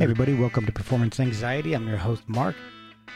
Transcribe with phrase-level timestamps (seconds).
[0.00, 1.74] Hey everybody, welcome to Performance Anxiety.
[1.74, 2.56] I'm your host Mark,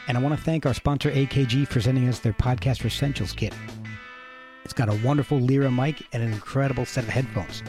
[0.07, 3.55] and I want to thank our sponsor AKG for sending us their Podcast Essentials kit.
[4.63, 7.63] It's got a wonderful Lyra mic and an incredible set of headphones.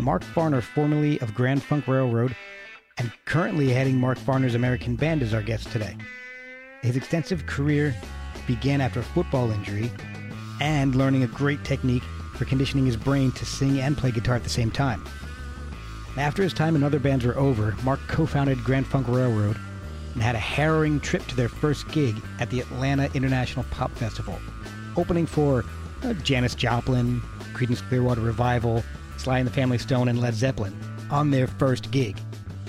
[0.00, 2.34] Mark Farner, formerly of Grand Funk Railroad,
[2.96, 5.94] and currently heading Mark Farner's American Band, is our guest today.
[6.80, 7.94] His extensive career
[8.46, 9.92] began after a football injury
[10.62, 12.04] and learning a great technique
[12.36, 15.04] for conditioning his brain to sing and play guitar at the same time.
[16.18, 19.56] After his time in other bands were over, Mark co founded Grand Funk Railroad
[20.14, 24.36] and had a harrowing trip to their first gig at the Atlanta International Pop Festival,
[24.96, 25.64] opening for
[26.02, 27.20] uh, Janis Joplin,
[27.52, 28.82] Creedence Clearwater Revival,
[29.16, 30.76] Sly and the Family Stone, and Led Zeppelin
[31.08, 32.18] on their first gig.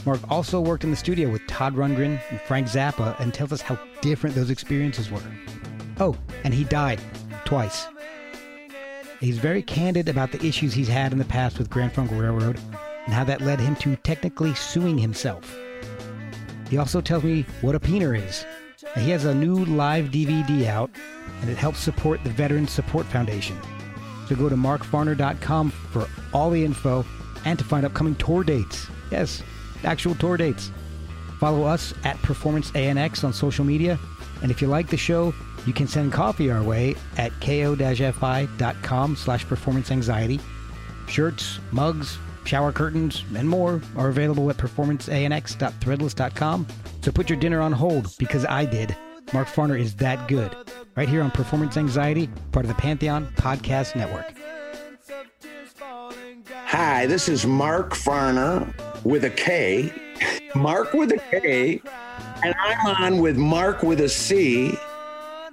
[0.05, 3.61] Mark also worked in the studio with Todd Rundgren and Frank Zappa and tells us
[3.61, 5.23] how different those experiences were.
[5.99, 7.01] Oh, and he died
[7.45, 7.87] twice.
[9.19, 12.59] He's very candid about the issues he's had in the past with Grand Funk Railroad
[13.09, 15.57] and how that led him to technically suing himself.
[16.69, 18.45] He also tells me what a peener is.
[18.93, 20.91] And he has a new live DVD out,
[21.41, 23.57] and it helps support the Veteran Support Foundation.
[24.27, 27.03] So go to markfarner.com for all the info
[27.45, 28.85] and to find upcoming tour dates.
[29.09, 29.41] Yes,
[29.83, 30.69] actual tour dates.
[31.39, 33.97] Follow us at Performance ANX on social media.
[34.43, 35.33] And if you like the show,
[35.65, 40.39] you can send coffee our way at ko-fi.com slash performance anxiety.
[41.07, 46.67] Shirts, mugs, shower curtains, and more are available at performanceanx.threadless.com.
[47.01, 48.95] So put your dinner on hold because I did.
[49.33, 50.55] Mark Farner is that good.
[50.95, 54.33] Right here on Performance Anxiety, part of the Pantheon Podcast Network.
[56.65, 58.73] Hi, this is Mark Farner
[59.03, 59.93] with a K.
[60.55, 61.81] Mark with a K.
[62.43, 64.77] And I'm on with Mark with a C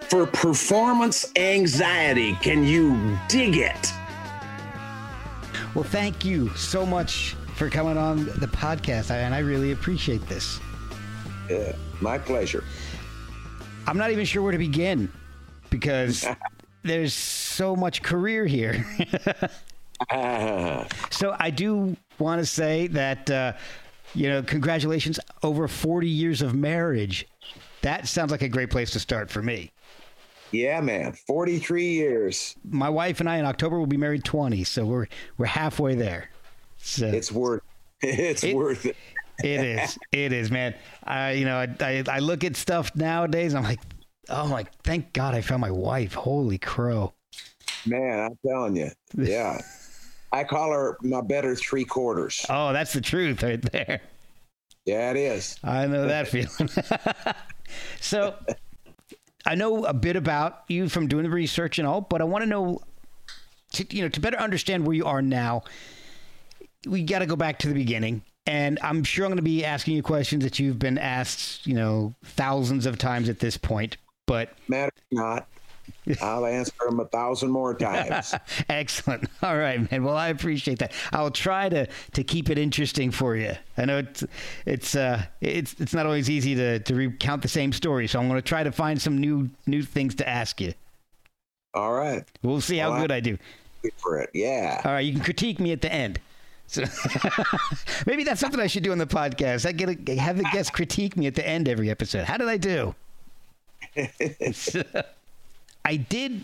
[0.08, 2.34] for performance anxiety.
[2.36, 3.92] Can you dig it?
[5.76, 10.58] Well, thank you so much for coming on the podcast, and I really appreciate this.
[11.50, 12.64] Yeah, my pleasure.
[13.86, 15.12] I'm not even sure where to begin
[15.68, 16.24] because
[16.82, 18.86] there's so much career here.
[21.10, 23.52] so I do want to say that, uh,
[24.14, 27.28] you know, congratulations over 40 years of marriage.
[27.82, 29.70] That sounds like a great place to start for me.
[30.52, 32.54] Yeah, man, 43 years.
[32.68, 35.06] My wife and I in October will be married 20, so we're
[35.38, 36.30] we're halfway there.
[36.78, 37.62] So it's worth
[38.00, 38.96] it's it, worth it.
[39.42, 39.98] it is.
[40.12, 40.74] It is, man.
[41.04, 43.80] I you know, I, I, I look at stuff nowadays I'm like,
[44.28, 46.14] "Oh my, thank God I found my wife.
[46.14, 47.12] Holy crow."
[47.84, 48.90] Man, I'm telling you.
[49.16, 49.60] Yeah.
[50.32, 52.44] I call her my better three quarters.
[52.50, 54.00] Oh, that's the truth right there.
[54.84, 55.56] Yeah, it is.
[55.64, 56.68] I know that feeling.
[58.00, 58.34] so,
[59.46, 62.42] I know a bit about you from doing the research and all, but I want
[62.42, 62.80] to know,
[63.74, 65.62] to, you know, to better understand where you are now.
[66.84, 69.64] We got to go back to the beginning, and I'm sure I'm going to be
[69.64, 73.96] asking you questions that you've been asked, you know, thousands of times at this point.
[74.26, 75.46] But matter not.
[76.20, 78.34] I'll answer them a thousand more times.
[78.68, 79.28] Excellent.
[79.42, 80.04] All right, man.
[80.04, 80.92] Well, I appreciate that.
[81.12, 83.54] I'll try to to keep it interesting for you.
[83.76, 84.24] I know it's
[84.64, 88.28] it's uh it's it's not always easy to to recount the same story, so I'm
[88.28, 90.74] going to try to find some new new things to ask you.
[91.74, 92.24] All right.
[92.42, 93.38] We'll see how well, good I do.
[93.98, 94.80] For it, yeah.
[94.84, 96.18] All right, you can critique me at the end.
[96.68, 96.82] So
[98.06, 99.66] maybe that's something I should do on the podcast.
[99.66, 102.24] I get a, have the guests critique me at the end every episode.
[102.24, 102.94] How did I do?
[105.86, 106.42] I did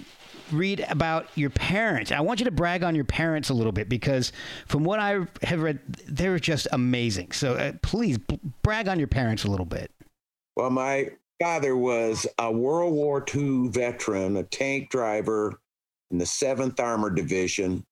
[0.53, 2.13] read about your parents.
[2.13, 4.31] I want you to brag on your parents a little bit because,
[4.69, 7.33] from what I have read, they're just amazing.
[7.33, 9.91] So uh, please b- brag on your parents a little bit.
[10.55, 11.11] Well, my
[11.41, 15.59] father was a World War II veteran, a tank driver
[16.13, 17.85] in the 7th Armored Division,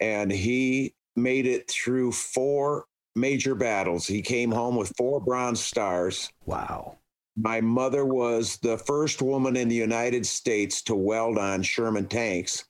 [0.00, 4.04] and he made it through four major battles.
[4.06, 6.28] He came home with four Bronze Stars.
[6.44, 6.98] Wow.
[7.36, 12.64] My mother was the first woman in the United States to weld on Sherman tanks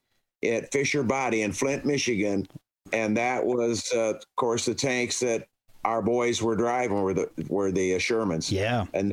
[0.44, 2.46] at Fisher Body in Flint, Michigan.
[2.92, 5.48] And that was, uh, of course, the tanks that
[5.84, 8.52] our boys were driving were the were the uh, Shermans.
[8.52, 8.84] Yeah.
[8.94, 9.12] And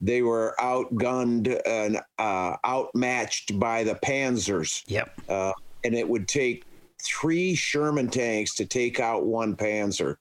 [0.00, 4.82] they were outgunned and uh, outmatched by the Panzers.
[4.86, 5.20] Yep.
[5.28, 5.52] Uh,
[5.84, 6.64] and it would take
[7.04, 10.16] three Sherman tanks to take out one Panzer.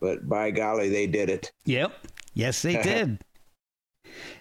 [0.00, 1.50] But by golly, they did it.
[1.64, 1.92] Yep.
[2.34, 3.18] Yes, they did.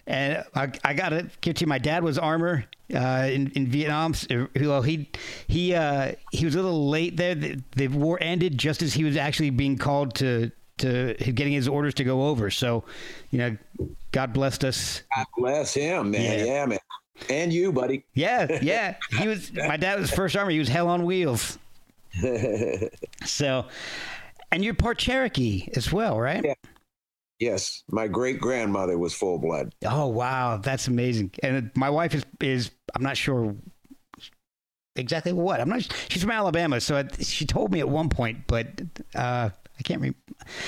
[0.07, 3.67] And I, I got to give to you, my dad was armor uh, in in
[3.67, 4.13] Vietnam.
[4.59, 5.09] Well, he
[5.47, 7.35] he uh, he was a little late there.
[7.35, 11.67] The, the war ended just as he was actually being called to to getting his
[11.67, 12.49] orders to go over.
[12.49, 12.83] So,
[13.31, 13.57] you know,
[14.11, 15.03] God blessed us.
[15.15, 16.39] God bless him, man.
[16.39, 16.45] Yeah.
[16.45, 16.79] Yeah, man.
[17.29, 18.03] And you, buddy.
[18.13, 18.95] Yeah, yeah.
[19.19, 20.51] He was my dad was first armor.
[20.51, 21.57] He was hell on wheels.
[23.25, 23.65] So,
[24.51, 26.43] and you're part Cherokee as well, right?
[26.45, 26.53] Yeah.
[27.39, 29.73] Yes, my great grandmother was full blood.
[29.85, 31.31] Oh wow, that's amazing.
[31.43, 33.55] And my wife is is I'm not sure
[34.95, 35.59] exactly what.
[35.59, 35.87] I'm not.
[36.09, 38.67] She's from Alabama, so she told me at one point, but
[39.13, 39.49] uh,
[39.79, 40.01] I can't.
[40.01, 40.15] Re-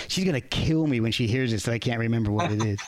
[0.07, 1.63] she's gonna kill me when she hears this.
[1.63, 2.79] That I can't remember what it is.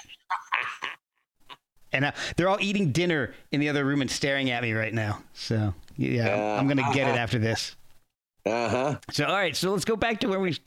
[1.91, 4.93] and uh, they're all eating dinner in the other room and staring at me right
[4.93, 5.21] now.
[5.33, 7.75] So yeah, I'm gonna get it after this.
[8.45, 8.99] Uh huh.
[9.11, 10.57] So all right, so let's go back to where we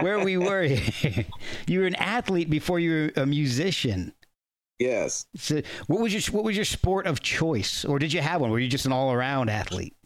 [0.00, 0.64] where we were.
[1.66, 4.12] you were an athlete before you were a musician.
[4.78, 5.26] Yes.
[5.36, 8.50] So what was your what was your sport of choice, or did you have one?
[8.50, 9.96] Were you just an all around athlete?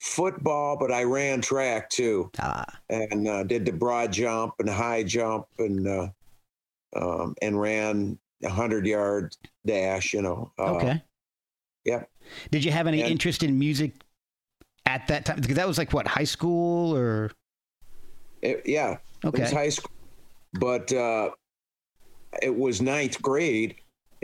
[0.00, 5.02] Football, but I ran track too, Ah, and uh, did the broad jump and high
[5.02, 6.08] jump, and uh,
[6.94, 9.34] um, and ran a hundred yard
[9.64, 10.12] dash.
[10.12, 10.52] You know.
[10.58, 11.02] Uh, okay.
[11.84, 12.02] yeah.
[12.50, 13.94] Did you have any And- interest in music
[14.86, 15.40] at that time?
[15.40, 17.30] Because that was like what high school or
[18.42, 18.98] It- yeah.
[19.24, 19.54] It was okay.
[19.54, 19.90] high school,
[20.60, 21.30] but uh,
[22.42, 23.76] it was ninth grade,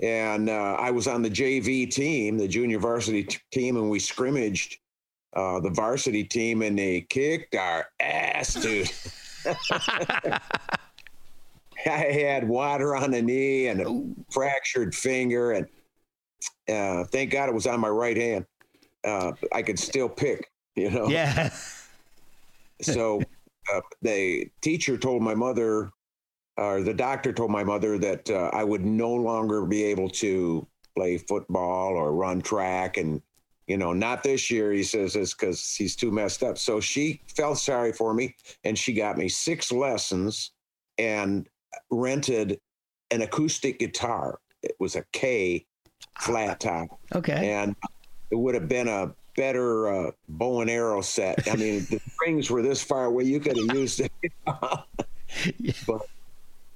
[0.03, 3.99] and uh, I was on the JV team, the junior varsity t- team, and we
[3.99, 4.79] scrimmaged
[5.35, 8.91] uh, the varsity team, and they kicked our ass, dude.
[11.85, 15.67] I had water on the knee and a fractured finger, and
[16.69, 18.45] uh, thank God it was on my right hand.
[19.05, 21.51] Uh, I could still pick, you know yeah.
[22.83, 23.21] so
[23.73, 25.91] uh, the teacher told my mother
[26.57, 30.67] or the doctor told my mother that uh, i would no longer be able to
[30.97, 33.23] play football or run track and
[33.67, 37.21] you know not this year he says it's because he's too messed up so she
[37.37, 38.35] felt sorry for me
[38.65, 40.53] and she got me six lessons
[40.99, 41.49] and
[41.91, 42.59] rented
[43.11, 45.67] an acoustic guitar it was a Kay
[46.21, 47.53] flat top Okay.
[47.53, 47.77] and
[48.31, 51.49] it would have been a better uh, bow and arrow set.
[51.51, 54.13] I mean, the strings were this far away; you could have used it.
[55.87, 56.03] But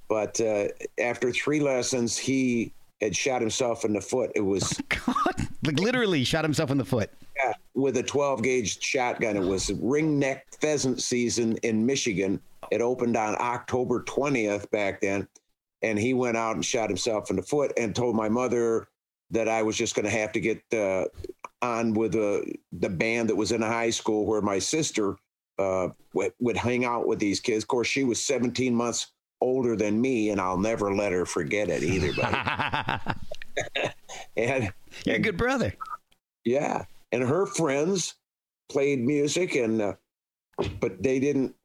[0.09, 0.69] but uh,
[0.99, 2.71] after three lessons, he
[3.01, 4.31] had shot himself in the foot.
[4.35, 7.11] It was God, like literally shot himself in the foot.
[7.35, 9.37] yeah, with a 12 gauge shotgun.
[9.37, 12.39] It was ring neck pheasant season in Michigan.
[12.71, 15.27] It opened on October 20th back then.
[15.83, 18.87] And he went out and shot himself in the foot and told my mother
[19.31, 21.05] that I was just going to have to get uh,
[21.61, 25.17] on with the, the band that was in a high school where my sister
[25.59, 27.63] uh, would, would hang out with these kids.
[27.63, 31.69] Of course, she was 17 months older than me, and I'll never let her forget
[31.69, 32.13] it either.
[32.13, 33.19] Buddy.
[34.37, 34.73] and
[35.05, 35.75] You're a good brother.
[36.45, 38.15] yeah, and her friends
[38.69, 39.93] played music, and uh,
[40.79, 41.55] but they didn't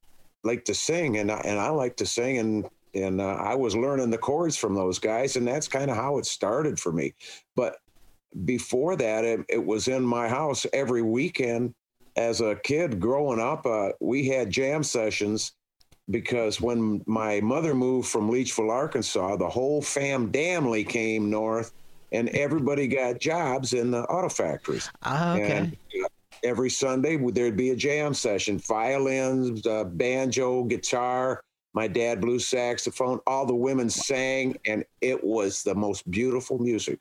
[0.44, 3.74] like to sing, and I, and I like to sing, and and uh, I was
[3.74, 7.14] learning the chords from those guys, and that's kind of how it started for me.
[7.56, 7.76] But
[8.44, 11.74] before that, it, it was in my house every weekend.
[12.16, 15.52] As a kid growing up, uh, we had jam sessions
[16.10, 21.72] because when my mother moved from Leachville, Arkansas, the whole fam damnly came north,
[22.12, 24.90] and everybody got jobs in the auto factories.
[25.02, 25.56] Ah, okay.
[25.56, 26.08] And uh,
[26.44, 31.42] every Sunday there'd be a jam session: violins, uh, banjo, guitar.
[31.74, 33.20] My dad blew saxophone.
[33.26, 36.98] All the women sang, and it was the most beautiful music.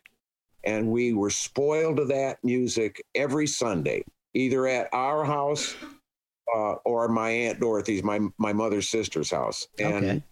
[0.63, 5.75] And we were spoiled to that music every Sunday, either at our house
[6.55, 9.67] uh, or my aunt Dorothy's, my my mother's sister's house.
[9.79, 10.23] And Okay.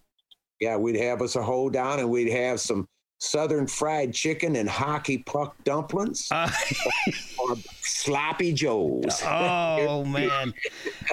[0.61, 2.87] yeah, we'd have us a hoedown, and we'd have some
[3.21, 6.49] Southern fried chicken and hockey puck dumplings Uh,
[7.37, 9.21] or sloppy joes.
[9.25, 10.53] oh man.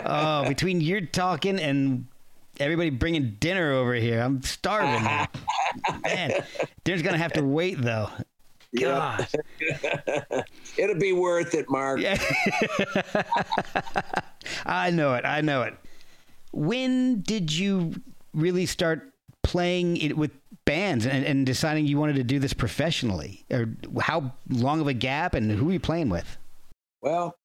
[0.04, 2.06] Oh, between your talking and
[2.58, 5.26] everybody bringing dinner over here, I'm starving now.
[6.04, 6.32] Man,
[6.84, 8.10] dinner's gonna have to wait though.
[8.78, 9.26] God.
[10.76, 12.00] It'll be worth it, Mark.
[12.00, 12.18] Yeah.
[14.66, 15.24] I know it.
[15.24, 15.74] I know it.
[16.52, 17.94] When did you
[18.34, 20.32] really start playing it with
[20.64, 23.44] bands and, and deciding you wanted to do this professionally?
[23.50, 23.68] Or
[24.00, 26.36] how long of a gap and who were you playing with?
[27.02, 27.36] Well,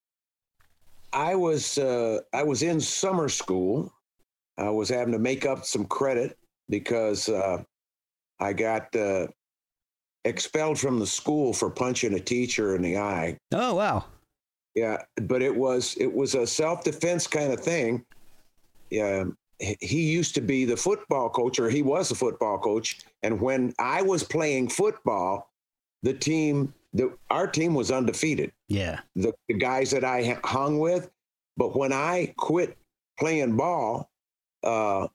[1.13, 3.93] I was uh, I was in summer school.
[4.57, 6.37] I was having to make up some credit
[6.69, 7.63] because uh,
[8.39, 9.27] I got uh,
[10.25, 13.37] expelled from the school for punching a teacher in the eye.
[13.53, 14.05] Oh wow.
[14.75, 18.05] Yeah, but it was it was a self defense kind of thing.
[18.89, 19.25] Yeah,
[19.59, 22.99] he- used to be the football coach, or he was a football coach.
[23.23, 25.49] And when I was playing football,
[26.03, 28.51] the team, the our team was undefeated.
[28.67, 28.99] Yeah.
[29.15, 31.09] The, the guys that I hung with,
[31.57, 32.77] but when I quit
[33.19, 34.09] playing ball,
[34.63, 35.07] uh,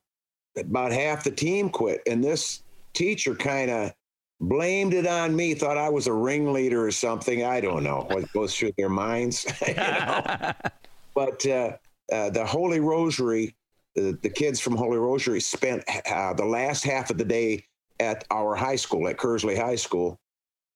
[0.56, 2.62] about half the team quit, and this
[2.92, 3.92] teacher kind of
[4.40, 5.54] blamed it on me.
[5.54, 7.44] Thought I was a ringleader or something.
[7.44, 9.46] I don't know what goes through their minds.
[9.66, 10.52] you know?
[11.14, 11.76] but uh,
[12.12, 13.54] uh, the Holy Rosary,
[13.94, 17.64] the, the kids from Holy Rosary spent uh, the last half of the day
[18.00, 20.18] at our high school, at Kearsley High School.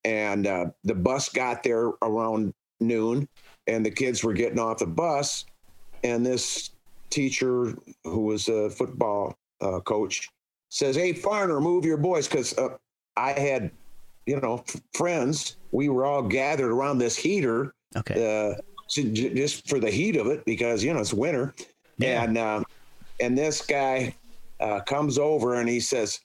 [0.04, 3.28] And uh, the bus got there around noon,
[3.66, 5.44] and the kids were getting off the bus.
[6.02, 6.70] And this
[7.10, 7.74] teacher,
[8.04, 10.28] who was a football uh, coach,
[10.70, 12.28] says, Hey, Farner, move your boys.
[12.28, 12.76] Because uh,
[13.16, 13.70] I had,
[14.26, 15.56] you know, f- friends.
[15.72, 18.52] We were all gathered around this heater Okay.
[18.54, 21.54] uh, j- just for the heat of it because you know it's winter
[21.98, 22.22] Yeah.
[22.24, 22.64] and um,
[23.20, 24.16] and this guy
[24.60, 26.20] uh, comes over and he says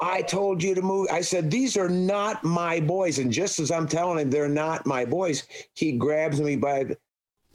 [0.00, 3.70] i told you to move i said these are not my boys and just as
[3.70, 6.84] i'm telling him they're not my boys he grabs me by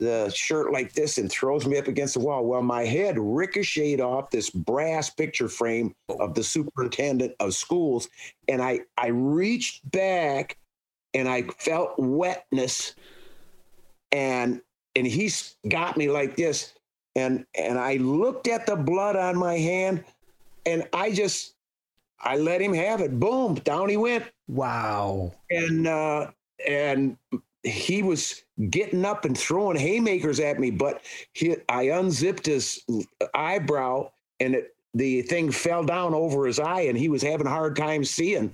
[0.02, 2.44] the- shirt like this and throws me up against the wall.
[2.44, 8.08] Well my head ricocheted off this brass picture frame of the superintendent of schools
[8.48, 10.56] and i i reached back
[11.14, 12.94] and i felt wetness.
[14.10, 14.60] And
[14.94, 16.74] and he's got me like this
[17.16, 20.04] and and i looked at the blood on my hand
[20.66, 21.54] and i just
[22.20, 23.18] i let him have it.
[23.18, 24.24] Boom down he went.
[24.48, 25.32] Wow.
[25.50, 26.30] and uh
[26.68, 27.16] and
[27.64, 31.02] he was getting up and throwing haymakers at me but
[31.32, 32.84] he i unzipped his
[33.34, 37.50] eyebrow and it the thing fell down over his eye and he was having a
[37.50, 38.52] hard time seeing.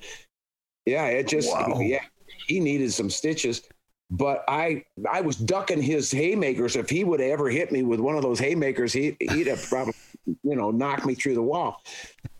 [0.86, 1.78] Yeah it just Wow.
[1.80, 2.02] yeah
[2.46, 3.62] he needed some stitches
[4.10, 6.76] but i i was ducking his haymakers.
[6.76, 9.62] If he would have ever hit me with one of those haymakers he, he'd have
[9.68, 11.82] probably you know knocked me through the wall.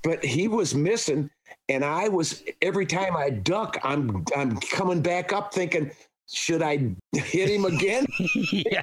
[0.02, 1.28] But he was missing
[1.68, 5.90] and i was every time i duck i'm i'm coming back up thinking
[6.30, 8.06] should i hit him again
[8.52, 8.82] yeah.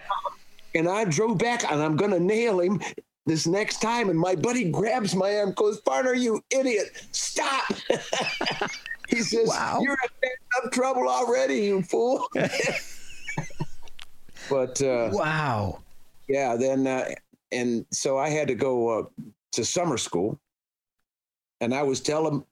[0.73, 2.81] and I drove back and I'm gonna nail him
[3.25, 4.09] this next time.
[4.09, 7.65] And my buddy grabs my arm, goes, Partner, you idiot, stop.
[9.09, 9.79] he says, Wow.
[9.81, 9.97] You're
[10.63, 12.27] in trouble already, you fool.
[14.49, 15.79] but uh, Wow.
[16.27, 17.09] yeah, then uh,
[17.51, 19.03] and so I had to go uh,
[19.53, 20.39] to summer school,
[21.61, 22.43] and I was telling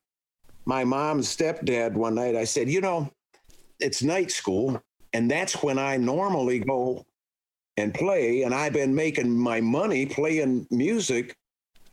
[0.66, 2.36] my mom and stepdad one night.
[2.36, 3.12] I said, you know,
[3.80, 4.82] it's night school,
[5.14, 7.06] and that's when I normally go
[7.78, 11.36] and play, and I've been making my money playing music,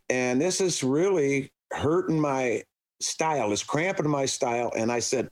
[0.08, 2.64] and this is really hurting my
[3.00, 3.52] style.
[3.52, 5.28] It's cramping my style, and I said.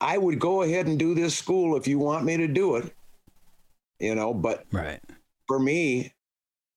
[0.00, 2.92] I would go ahead and do this school if you want me to do it,
[4.00, 5.00] you know, but Right.
[5.46, 6.12] for me,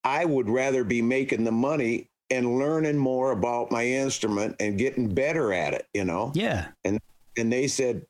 [0.05, 5.13] I would rather be making the money and learning more about my instrument and getting
[5.13, 6.31] better at it, you know?
[6.35, 6.69] Yeah.
[6.85, 7.01] And
[7.35, 8.05] they said,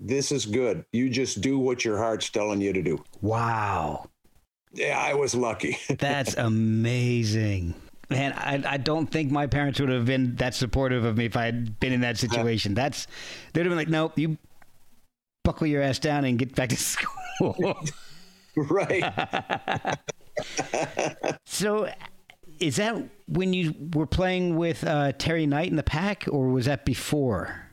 [0.00, 0.84] This is good.
[0.92, 3.02] You just do what your heart's telling you to do.
[3.20, 4.08] Wow.
[4.72, 5.76] Yeah, I was lucky.
[5.98, 7.74] That's amazing.
[8.10, 11.36] Man, I, I don't think my parents would have been that supportive of me if
[11.36, 12.74] I had been in that situation.
[12.74, 13.06] That's
[13.52, 14.38] they'd have been like, nope, you
[15.44, 17.78] buckle your ass down and get back to school.
[18.56, 19.04] right.
[21.44, 21.92] so,
[22.60, 26.64] is that when you were playing with uh, Terry Knight in the pack, or was
[26.64, 27.67] that before?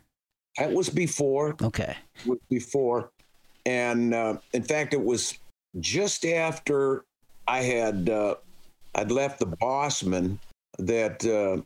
[0.57, 1.55] That was before.
[1.62, 1.95] Okay.
[2.25, 3.12] was before.
[3.65, 5.38] And uh, in fact, it was
[5.79, 7.03] just after
[7.47, 8.35] I had uh,
[8.95, 10.39] I'd left the Bossmen
[10.79, 11.62] that uh,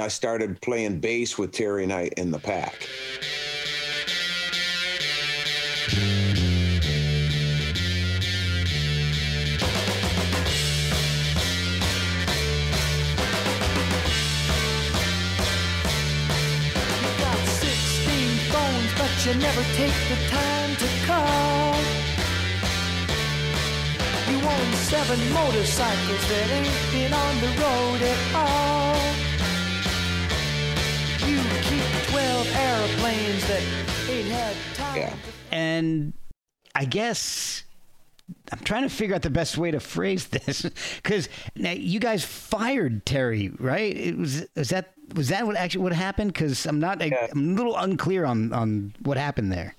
[0.00, 2.88] I started playing bass with Terry Knight in the pack.
[19.28, 21.74] You got 16 phones you never take the time to call.
[24.30, 28.96] You own seven motorcycles that ain't been on the road at all.
[31.28, 33.62] You keep 12 airplanes that
[34.08, 35.10] ain't had time Yeah.
[35.10, 35.16] to
[35.52, 36.12] And
[36.74, 37.57] I guess
[38.52, 40.62] I'm trying to figure out the best way to phrase this
[41.02, 43.96] because now you guys fired Terry, right?
[43.96, 46.32] It was was that was that what actually what happened?
[46.32, 47.26] Because I'm not Yeah.
[47.32, 49.74] I'm a little unclear on on what happened there.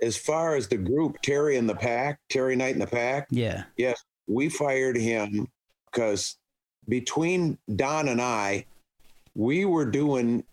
[0.00, 3.64] As far as the group, Terry and the Pack, Terry Knight and the Pack, Yeah.
[3.76, 5.48] yes, we fired him
[5.90, 6.36] because
[6.88, 8.64] between Don and I,
[9.34, 10.44] we were doing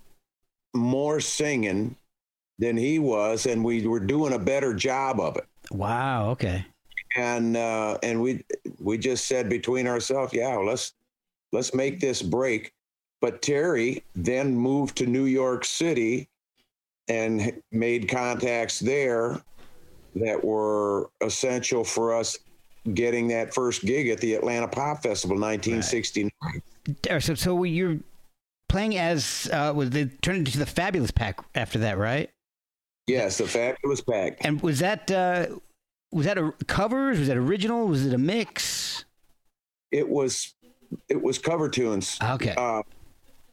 [0.74, 1.96] more singing
[2.60, 5.46] than he was, and we were doing a better job of it.
[5.72, 6.30] Wow.
[6.32, 6.66] Okay.
[7.16, 8.44] And uh, and we
[8.80, 10.94] we just said between ourselves, yeah, let's
[11.52, 12.74] let's make this break.
[13.22, 16.30] But Terry then moved to New York City
[17.08, 19.42] and made contacts there
[20.16, 22.38] that were essential for us
[22.94, 26.32] getting that first gig at the Atlanta Pop Festival, 1969.
[27.10, 27.98] Uh, So so you're
[28.70, 32.30] playing as uh, was they turned into the Fabulous Pack after that, right?
[33.08, 34.44] Yes, the Fabulous Pack.
[34.44, 35.48] And was that uh,
[36.12, 37.20] was that a covers?
[37.20, 37.88] Was that original?
[37.88, 39.06] Was it a mix?
[39.92, 40.54] It was
[41.10, 42.18] it was cover tunes.
[42.22, 42.54] Okay.
[42.56, 42.84] Uh,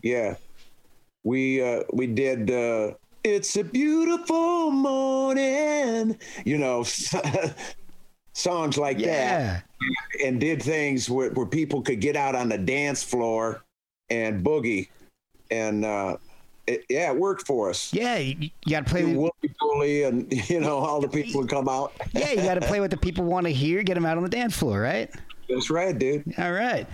[0.03, 0.37] yeah,
[1.25, 2.51] we uh, we did.
[2.51, 2.95] Uh,
[3.25, 6.85] it's a beautiful morning, you know,
[8.33, 9.61] songs like yeah.
[9.61, 9.65] that,
[10.25, 13.63] and did things where, where people could get out on the dance floor
[14.11, 14.89] and boogie,
[15.53, 16.17] and uh,
[16.67, 17.93] it, yeah, it worked for us.
[17.93, 19.05] Yeah, you, you got to play.
[19.05, 21.93] Willie Dooley and you know all the people would come out.
[22.13, 23.83] Yeah, you got to play what the people want to hear.
[23.83, 25.11] Get them out on the dance floor, right?
[25.49, 26.35] That's right, dude.
[26.39, 26.87] All right.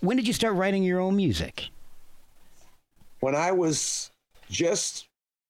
[0.00, 1.68] When did you start writing your own music?
[3.20, 4.10] when I was
[4.50, 5.08] just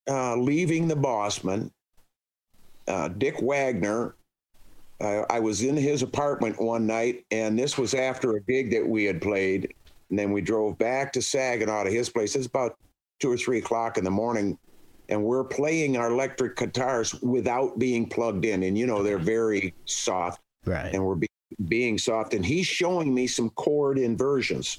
[0.08, 1.70] uh, leaving the Bossmen,
[2.88, 4.14] uh, Dick Wagner,
[5.00, 8.86] uh, I was in his apartment one night, and this was after a gig that
[8.86, 9.74] we had played.
[10.08, 12.34] And then we drove back to Saginaw to his place.
[12.36, 12.78] It's about
[13.18, 14.58] two or three o'clock in the morning,
[15.08, 18.62] and we're playing our electric guitars without being plugged in.
[18.62, 20.92] And you know, they're very soft Right.
[20.92, 21.28] and we're be-
[21.68, 22.34] being soft.
[22.34, 24.78] And he's showing me some chord inversions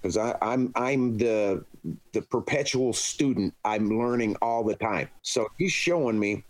[0.00, 1.64] because I'm I'm the
[2.12, 3.54] the perpetual student.
[3.64, 5.08] I'm learning all the time.
[5.22, 6.44] So he's showing me,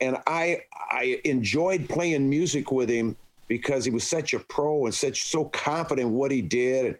[0.00, 4.94] and I I enjoyed playing music with him because he was such a pro and
[4.94, 6.98] such so confident in what he did.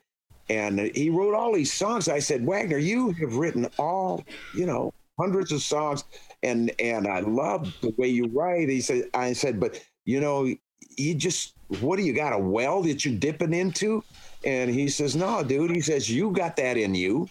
[0.51, 2.09] And he wrote all these songs.
[2.09, 6.05] I said, Wagner, you have written all, you know, hundreds of songs,
[6.43, 8.69] and and I love the way you write.
[8.69, 10.55] He said, I said, but you know,
[10.97, 14.05] you just what do you got a well that you're dipping into?
[14.45, 15.71] And he says, No, dude.
[15.71, 17.29] He says, You got that in you.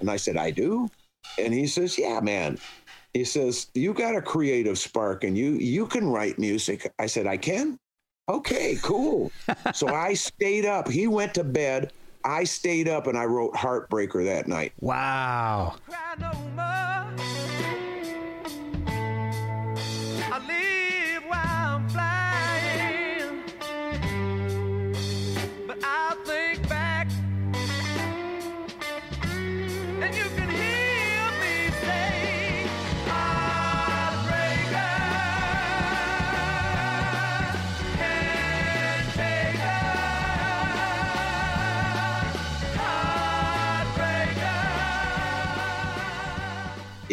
[0.00, 0.88] And I said, I do.
[1.38, 2.58] And he says, Yeah, man.
[3.14, 6.92] He says, You got a creative spark and you you can write music.
[6.98, 7.78] I said, I can.
[8.28, 9.32] Okay, cool.
[9.74, 10.88] so I stayed up.
[10.88, 11.92] He went to bed.
[12.24, 14.72] I stayed up and I wrote Heartbreaker that night.
[14.80, 15.76] Wow.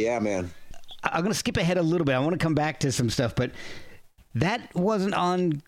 [0.03, 0.51] Yeah, man.
[1.03, 2.13] I'm going to skip ahead a little bit.
[2.15, 3.51] I want to come back to some stuff, but
[4.35, 5.61] that wasn't on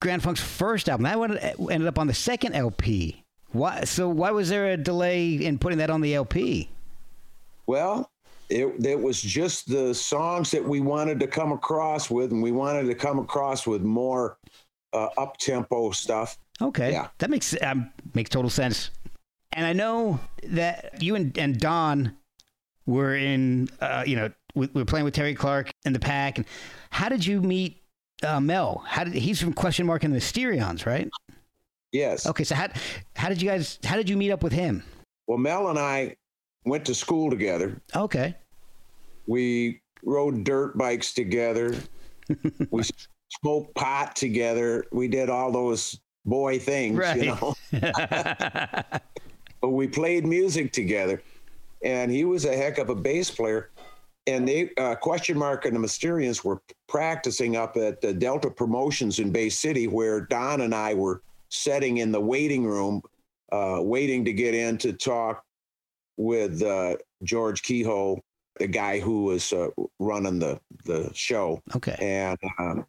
[0.00, 1.04] Grand Funk's first album.
[1.04, 3.22] That one ended up on the second LP.
[3.52, 3.84] Why?
[3.84, 6.70] So why was there a delay in putting that on the LP?
[7.66, 8.10] Well,
[8.48, 12.52] it, it was just the songs that we wanted to come across with, and we
[12.52, 14.38] wanted to come across with more
[14.92, 16.38] uh, up tempo stuff.
[16.62, 17.08] Okay, Yeah.
[17.18, 18.90] that makes um, makes total sense.
[19.52, 22.16] And I know that you and, and Don
[22.90, 26.38] were in, uh, you know, we, we were playing with Terry Clark and the Pack.
[26.38, 26.46] And
[26.90, 27.82] how did you meet
[28.22, 28.82] uh, Mel?
[28.86, 31.08] How did he's from Question Mark and the Mysterians, right?
[31.92, 32.26] Yes.
[32.26, 32.68] Okay, so how
[33.16, 34.82] how did you guys how did you meet up with him?
[35.26, 36.16] Well, Mel and I
[36.64, 37.80] went to school together.
[37.94, 38.34] Okay,
[39.26, 41.74] We rode dirt bikes together.
[42.70, 42.82] we
[43.40, 44.84] smoked pot together.
[44.92, 47.16] We did all those boy things, Right.
[47.16, 47.54] you know.
[49.60, 51.22] but we played music together,
[51.82, 53.70] and he was a heck of a bass player.
[54.26, 59.18] And they uh, question mark and the Mysterians were practicing up at the Delta Promotions
[59.18, 63.02] in Bay City, where Don and I were sitting in the waiting room,
[63.50, 65.42] uh, waiting to get in to talk
[66.16, 68.20] with uh, George Kehoe
[68.58, 71.96] the guy who was uh, running the the show, Okay.
[71.98, 72.84] and um,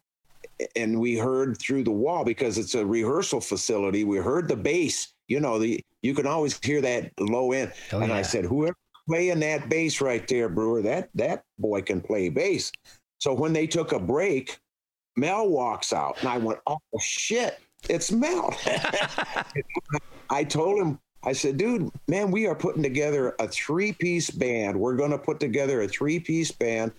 [0.76, 4.04] and we heard through the wall because it's a rehearsal facility.
[4.04, 5.14] We heard the bass.
[5.28, 7.72] You know, the you can always hear that low end.
[7.92, 8.76] Oh, and I said, whoever
[9.08, 12.72] playing that bass right there, Brewer, that that boy can play bass.
[13.18, 14.58] So when they took a break,
[15.16, 18.54] Mel walks out, and I went, oh shit, it's Mel.
[20.30, 24.78] I told him, I said, dude, man, we are putting together a three piece band.
[24.78, 26.92] We're going to put together a three piece band,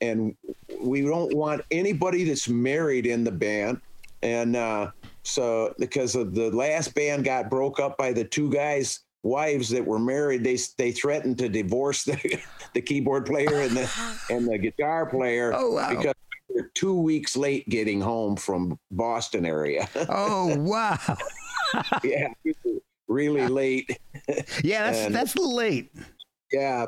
[0.00, 0.36] and
[0.80, 3.80] we don't want anybody that's married in the band.
[4.22, 4.90] And uh,
[5.22, 9.84] so, because of the last band got broke up by the two guys' wives that
[9.84, 12.38] were married, they they threatened to divorce the,
[12.74, 13.90] the keyboard player and the
[14.30, 15.90] and the guitar player Oh, wow.
[15.90, 16.14] because
[16.48, 19.88] we were two weeks late getting home from Boston area.
[20.08, 20.98] Oh wow.
[22.02, 22.28] yeah,
[23.08, 23.98] really late.
[24.64, 25.92] Yeah, that's And- that's late.
[26.52, 26.86] Yeah,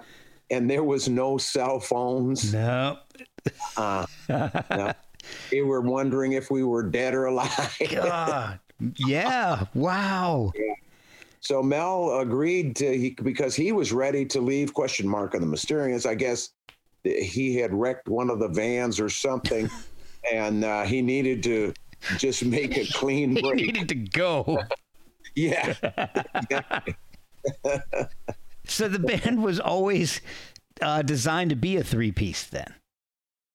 [0.50, 2.52] and there was no cell phones.
[2.52, 2.98] No.
[3.76, 4.92] Uh, no.
[5.52, 7.76] They were wondering if we were dead or alive.
[7.92, 8.58] God.
[9.06, 9.66] Yeah.
[9.74, 10.52] Wow.
[11.42, 14.72] So Mel agreed to he because he was ready to leave.
[14.72, 16.08] Question mark on the Mysterians.
[16.08, 16.50] I guess
[17.02, 19.68] he had wrecked one of the vans or something,
[20.32, 21.74] and uh, he needed to
[22.16, 24.60] just make a clean He needed to go.
[25.34, 25.74] yeah.
[28.68, 30.20] So the band was always
[30.80, 32.72] uh, designed to be a three piece then.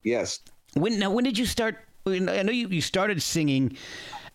[0.04, 0.41] Yes.
[0.73, 3.78] When now when did you start I know you, you started singing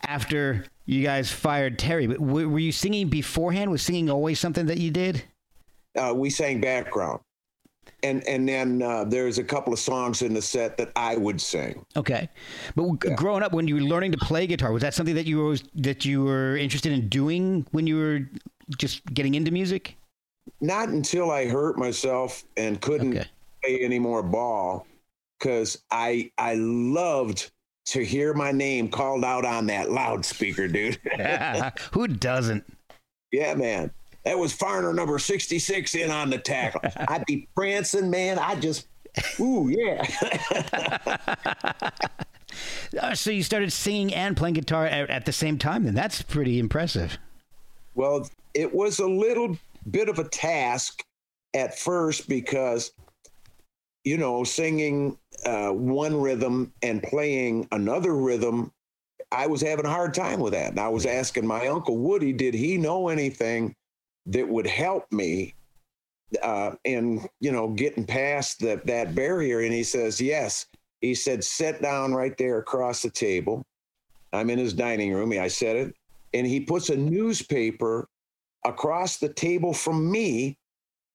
[0.06, 3.70] after you guys fired Terry, but w- were you singing beforehand?
[3.70, 5.22] Was singing always something that you did?
[5.98, 7.20] uh, we sang background,
[8.02, 11.40] and and then uh, there's a couple of songs in the set that I would
[11.40, 11.84] sing.
[11.96, 12.28] Okay,
[12.74, 15.26] but w growing up, when you were learning to play guitar, was that something that
[15.26, 18.20] you were always, that you were interested in doing when you were
[18.78, 19.96] just getting into music?
[20.60, 23.28] Not until I hurt myself and couldn't Okay.
[23.62, 24.86] play any more ball,
[25.38, 27.50] because I I loved
[27.86, 30.98] to hear my name called out on that loudspeaker, dude.
[31.92, 32.64] Who doesn't?
[33.32, 33.90] yeah, man.
[34.24, 36.80] That was Farner number 66 in on the tackle.
[37.08, 38.38] I'd be prancing, man.
[38.38, 38.86] I just,
[39.40, 40.06] ooh, yeah.
[43.00, 45.84] Uh, so you started singing and playing guitar at, at the same time.
[45.84, 47.18] Then that's pretty impressive.
[47.94, 49.56] Well, it was a little
[49.90, 51.02] bit of a task
[51.54, 52.92] at first because,
[54.04, 58.72] you know, singing uh, one rhythm and playing another rhythm,
[59.30, 60.70] I was having a hard time with that.
[60.70, 63.74] And I was asking my uncle Woody, did he know anything
[64.26, 65.54] that would help me
[66.42, 69.60] uh, in, you know, getting past that that barrier?
[69.60, 70.66] And he says, yes.
[71.00, 73.64] He said, sit down right there across the table.
[74.32, 75.32] I'm in his dining room.
[75.32, 75.94] I said it.
[76.32, 78.08] And he puts a newspaper
[78.64, 80.56] across the table from me.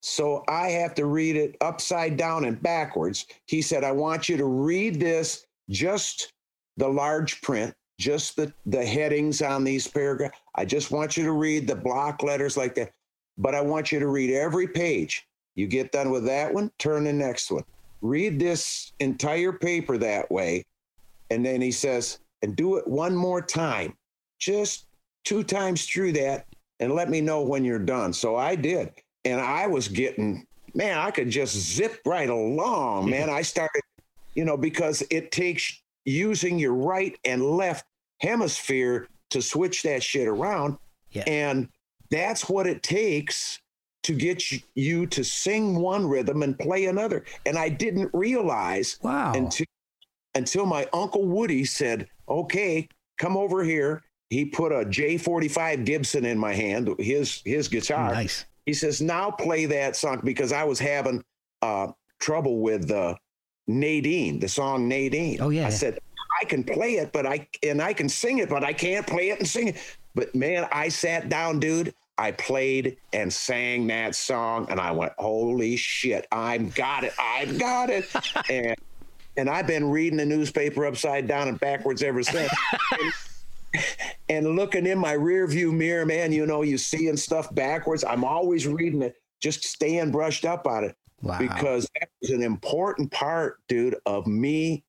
[0.08, 3.26] So I have to read it upside down and backwards.
[3.46, 6.32] He said, I want you to read this, just
[6.78, 10.39] the large print, just the, the headings on these paragraphs.
[10.56, 12.93] I just want you to read the block letters like that.
[13.38, 15.28] But I want you to read every page.
[15.56, 17.65] You get done with that one, turn the next one.
[18.02, 20.63] Read this entire paper that way.
[21.32, 23.93] And then he says, and do it one more time,
[24.39, 24.86] just
[25.26, 26.46] two times through that,
[26.80, 28.13] and let me know when you're done.
[28.13, 28.93] So I did.
[29.28, 33.30] And I was getting, man, I could just zip right along, man.
[33.30, 33.82] I started,
[34.36, 37.86] you know, because it takes using your right and left
[38.22, 40.78] hemisphere to switch that shit around.
[41.12, 41.24] Yeah.
[41.28, 41.68] And
[42.10, 43.60] that's what it takes
[44.04, 44.42] to get
[44.76, 47.26] you- to sing one rhythm and play another.
[47.46, 49.34] And I didn't realize Wow.
[49.34, 49.66] until
[50.36, 52.88] until my uncle Woody said, "Okay,
[53.18, 58.13] come over here." He put a J45 Gibson in my hand, his his guitar.
[58.13, 58.46] nice.
[58.67, 61.23] He says, "Now play that song because I was having
[61.62, 61.88] uh,
[62.19, 63.15] trouble with uh,
[63.65, 65.65] Nadine, the song Nadine." Oh, yeah.
[65.65, 65.97] I said,
[66.41, 69.30] "I can play it, but I and I can sing it, but I can't play
[69.30, 71.95] it and sing it." But man, I sat down, dude.
[72.17, 76.27] I played and sang that song, and I went, "Holy shit!
[76.34, 77.13] I've got it!
[77.17, 78.06] I've got it!"
[78.49, 78.75] and
[79.38, 82.51] and I've been reading the newspaper upside down and backwards ever since.
[84.30, 88.03] and, looking in my rear view mirror, man, you know, you seeing stuff backwards.
[88.03, 91.39] I'm always reading it, just staying brushed up on it Wow.
[91.39, 94.84] because that was an important part, dude, of me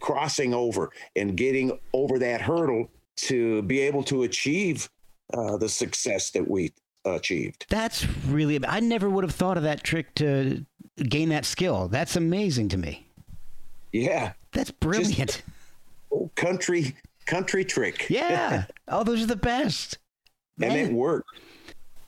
[0.00, 4.88] crossing over and getting over that hurdle to be able to achieve
[5.34, 6.72] uh, the success that we
[7.04, 7.66] achieved.
[7.68, 8.64] That's really.
[8.66, 10.64] I never would have thought of that trick to
[10.96, 11.88] gain that skill.
[11.88, 13.06] That's amazing to me.
[13.92, 15.42] Yeah, That's brilliant.
[16.10, 16.94] old country
[17.30, 18.06] country trick.
[18.10, 18.64] yeah.
[18.88, 19.98] Oh, those are the best.
[20.60, 21.28] and it worked.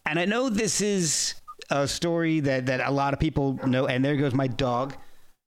[0.04, 1.34] And I know this is
[1.70, 3.86] a story that that a lot of people know.
[3.86, 4.94] And there goes my dog.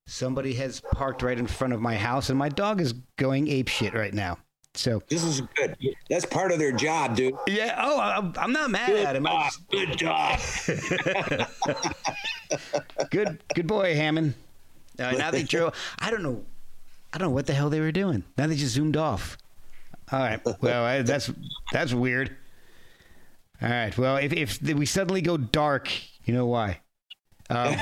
[0.08, 3.68] Somebody has parked right in front of my house, and my dog is going ape
[3.68, 4.38] shit right now.
[4.76, 5.76] So This is good.
[6.10, 7.34] That's part of their job, dude.
[7.48, 7.80] yeah.
[7.82, 9.26] Oh, I'm, I'm not mad at him.
[9.26, 10.40] I Good job.
[13.10, 14.34] good good boy hammond
[15.00, 16.44] uh, now they drove i don't know
[17.14, 19.38] i don't know what the hell they were doing now they just zoomed off
[20.12, 20.40] all right.
[20.62, 21.32] Well I, that's
[21.72, 22.36] that's weird.
[23.62, 23.98] All right.
[23.98, 25.90] Well if, if we suddenly go dark
[26.26, 26.82] you know why?
[27.50, 27.76] Um,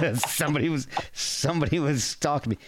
[0.14, 2.58] somebody was somebody was stalking me.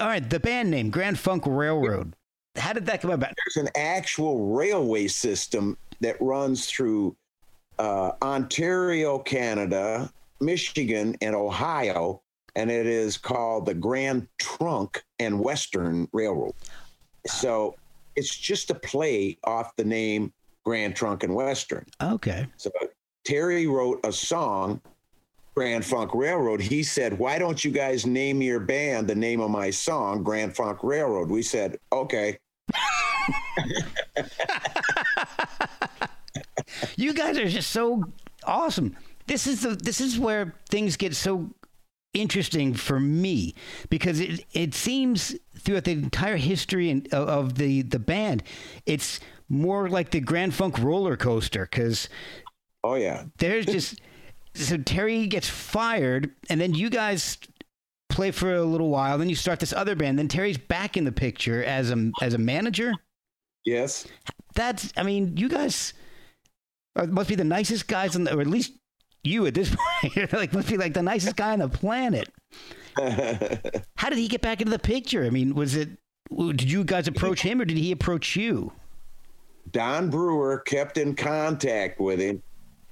[0.00, 0.28] All right.
[0.28, 2.14] The band name grand funk railroad.
[2.56, 3.32] How did that come about?
[3.36, 7.16] There's an actual railway system that runs through
[7.78, 12.22] uh, Ontario, Canada, Michigan, and Ohio,
[12.56, 16.54] and it is called the Grand Trunk and Western Railroad.
[17.26, 17.76] So
[18.16, 20.32] it's just a play off the name
[20.64, 21.86] Grand Trunk and Western.
[22.00, 22.70] okay So
[23.24, 24.80] Terry wrote a song,
[25.54, 26.60] Grand Funk Railroad.
[26.60, 30.56] He said, Why don't you guys name your band the name of my song, Grand
[30.56, 31.28] Funk Railroad?
[31.28, 32.38] We said, Okay.
[36.96, 38.04] you guys are just so
[38.44, 38.96] awesome.
[39.26, 41.50] This is the this is where things get so
[42.14, 43.54] interesting for me
[43.88, 48.42] because it it seems throughout the entire history and of, of the the band,
[48.86, 52.08] it's more like the Grand Funk roller coaster because
[52.82, 53.24] Oh, yeah.
[53.38, 54.00] there's just
[54.54, 57.36] so Terry gets fired and then you guys
[58.08, 61.04] play for a little while then you start this other band then Terry's back in
[61.04, 62.92] the picture as a as a manager
[63.64, 64.06] Yes.
[64.54, 65.92] that's i mean you guys
[66.96, 68.72] are, must be the nicest guys on the, or at least
[69.24, 70.16] you at this point.
[70.16, 72.28] You're like must be like the nicest guy on the planet.
[73.96, 75.24] How did he get back into the picture?
[75.24, 75.90] I mean was it
[76.30, 78.72] did you guys approach him or did he approach you?
[79.72, 82.42] Don Brewer kept in contact with him.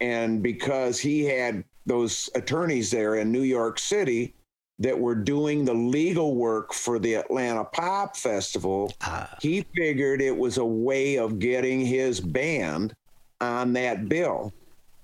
[0.00, 4.34] And because he had those attorneys there in New York City
[4.78, 9.36] that were doing the legal work for the Atlanta Pop Festival, ah.
[9.40, 12.94] he figured it was a way of getting his band
[13.40, 14.52] on that bill.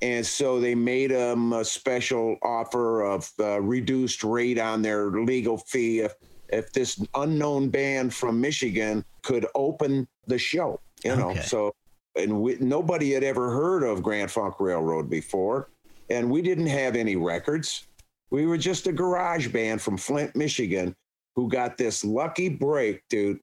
[0.02, 5.56] And so they made him a special offer of uh, reduced rate on their legal
[5.58, 6.14] fee if,
[6.48, 10.80] if this unknown band from Michigan could open the show.
[11.04, 11.42] You know, Okay.
[11.42, 11.74] so
[12.16, 15.68] and we, nobody had ever heard of Grand Funk Railroad before,
[16.10, 17.86] and we didn't have any records.
[18.30, 20.94] We were just a garage band from Flint, Michigan,
[21.34, 23.40] who got this lucky break, dude,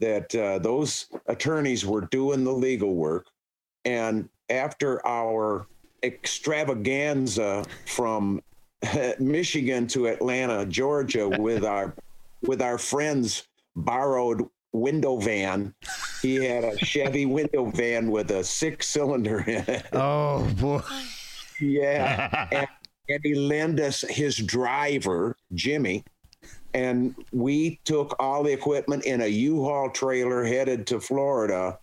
[0.00, 3.26] that uh, those attorneys were doing the legal work.
[3.84, 5.66] And after our
[6.02, 8.42] extravaganza from
[9.18, 11.94] Michigan to Atlanta, Georgia, with our
[12.42, 15.74] with our friends borrowed window van.
[16.22, 19.86] He had a Chevy window van with a six cylinder in it.
[19.92, 20.82] oh boy
[21.60, 22.46] Yeah.
[22.52, 22.68] and,
[23.08, 26.04] and he lent us his driver, Jimmy.
[26.72, 31.79] And we took all the equipment in a U-Haul trailer headed to Florida.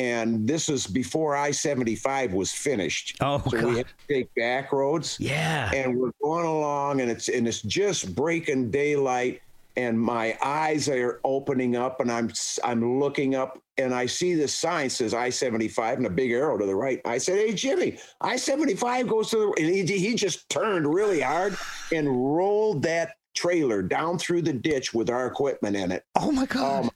[0.00, 3.16] And this is before I 75 was finished.
[3.20, 3.64] Oh, so God.
[3.64, 7.60] we had to take back roads yeah and we're going along and it's and it's
[7.62, 9.42] just breaking daylight
[9.76, 12.30] and my eyes are opening up and I'm
[12.64, 16.66] I'm looking up and I see this sign says I-75 and a big arrow to
[16.66, 17.00] the right.
[17.04, 21.56] I said, "Hey Jimmy, I-75 goes to the and he he just turned really hard
[21.92, 26.04] and rolled that trailer down through the ditch with our equipment in it.
[26.16, 26.90] oh my god Um,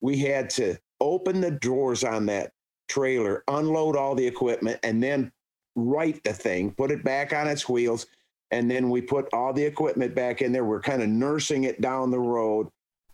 [0.00, 2.52] we had to open the drawers on that
[2.88, 5.32] trailer, unload all the equipment, and then
[5.74, 8.06] right the thing, put it back on its wheels,
[8.50, 10.64] and then we put all the equipment back in there.
[10.64, 12.68] We're kind of nursing it down the road,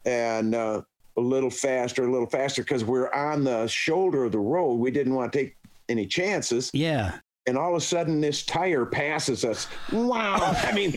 [0.05, 0.83] and uh,
[1.17, 4.75] a little faster, a little faster, because we're on the shoulder of the road.
[4.75, 5.57] We didn't want to take
[5.89, 9.67] any chances, yeah and all of a sudden, this tire passes us.
[9.93, 10.39] Wow!
[10.41, 10.95] I mean.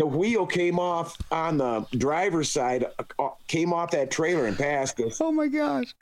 [0.00, 4.98] The wheel came off on the driver's side, uh, came off that trailer and passed
[5.00, 5.20] us.
[5.20, 5.94] oh my gosh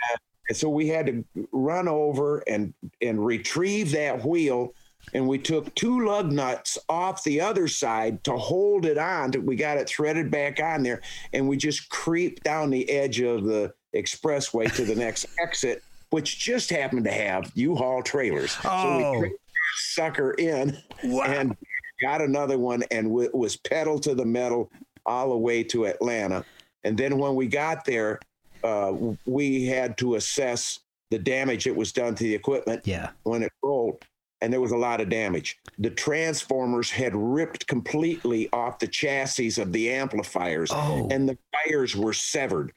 [0.48, 4.72] And so we had to run over and and retrieve that wheel.
[5.14, 9.32] And we took two lug nuts off the other side to hold it on.
[9.44, 11.00] We got it threaded back on there,
[11.32, 16.38] and we just creeped down the edge of the expressway to the next exit, which
[16.38, 18.52] just happened to have U-Haul trailers.
[18.52, 19.20] So Oh.
[19.20, 19.34] we
[19.76, 21.56] sucker in and
[22.00, 24.70] got another one and w- was pedal to the metal
[25.06, 26.44] all the way to Atlanta.
[26.84, 28.20] And then when we got there,
[28.64, 28.92] uh,
[29.26, 30.80] we had to assess
[31.10, 34.04] the damage that was done to the equipment yeah when it rolled.
[34.40, 35.58] And there was a lot of damage.
[35.78, 41.08] The transformers had ripped completely off the chassis of the amplifiers, Oh.
[41.10, 42.72] and the wires were severed.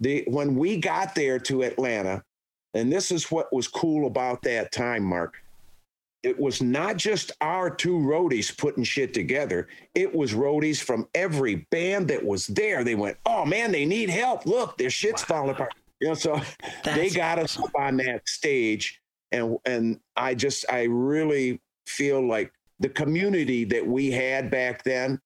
[0.00, 2.24] The, when we got there to Atlanta,
[2.74, 5.34] and this is what was cool about that time, Mark,
[6.24, 9.68] it was not just our two roadies putting shit together.
[9.94, 12.82] It was roadies from every band that was there.
[12.82, 14.46] They went, "Oh man, they need help!
[14.46, 16.36] Look, their shit's falling apart." You know, so
[16.84, 19.00] they That's got us up on that stage,
[19.32, 25.20] and and I just I really feel like the community that we had back then,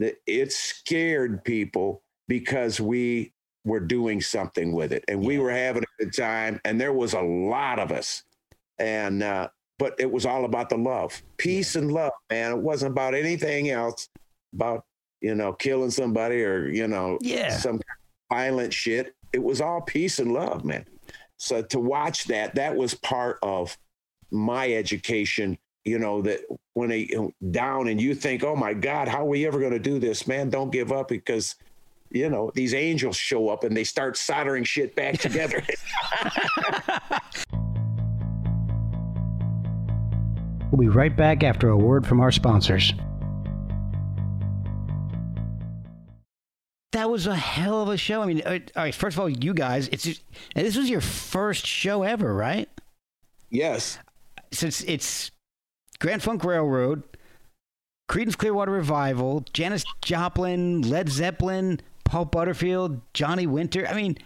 [0.00, 3.32] that it scared people because we
[3.64, 7.14] were doing something with it, and we were having a good time, and there was
[7.14, 8.24] a lot of us,
[8.80, 9.48] and uh,
[9.82, 12.52] but it was all about the love, peace and love, man.
[12.52, 14.08] It wasn't about anything else,
[14.54, 14.84] about
[15.20, 17.56] you know killing somebody or you know Yeah.
[17.56, 17.80] some
[18.32, 19.16] violent shit.
[19.32, 20.84] It was all peace and love, man.
[21.36, 23.76] So to watch that, that was part of
[24.30, 25.58] my education.
[25.84, 26.42] You know that
[26.74, 27.10] when they
[27.50, 30.28] down and you think, oh my God, how are we ever going to do this,
[30.28, 30.48] man?
[30.48, 31.56] Don't give up because
[32.08, 35.60] you know these angels show up and they start soldering shit back together.
[40.72, 42.94] We'll be right back after a word from our sponsors.
[46.92, 48.22] That was a hell of a show.
[48.22, 48.94] I mean, uh, all right.
[48.94, 50.22] First of all, you guys, it's just,
[50.54, 52.68] this was your first show ever, right?
[53.50, 53.98] yes,
[54.50, 55.30] Since it's
[56.00, 57.02] Grand Funk Railroad,
[58.10, 63.86] Creedence Clearwater Revival, Janis Joplin, Led Zeppelin, Paul Butterfield, Johnny Winter.
[63.86, 64.16] I mean,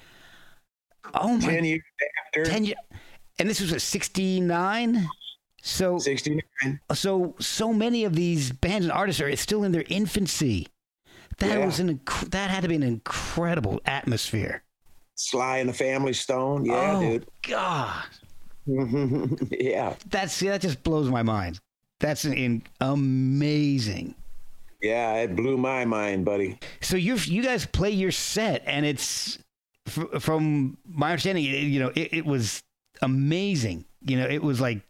[1.15, 1.83] oh my, ten years
[2.29, 2.79] after 10 years.
[3.41, 5.09] And this was a 69.
[5.67, 6.79] So, sixty nine.
[6.95, 10.69] so, so many of these bands and artists are still in their infancy.
[11.39, 11.67] That Yeah.
[11.67, 14.63] was an, inc- that had to be an incredible atmosphere.
[15.17, 16.67] Sly and the Family Stone.
[16.67, 17.27] Yeah, oh, dude.
[17.49, 18.05] God.
[19.51, 21.59] yeah, That's, see, that just blows my mind.
[22.01, 24.15] That's an, in, amazing.
[24.83, 25.15] yeah.
[25.17, 26.59] It blew my mind, buddy.
[26.81, 29.39] So you you guys play your set, and it's
[29.87, 32.63] f- from my understanding, it, you know, it, it was
[33.03, 33.85] amazing.
[34.03, 34.81] You know, it was like,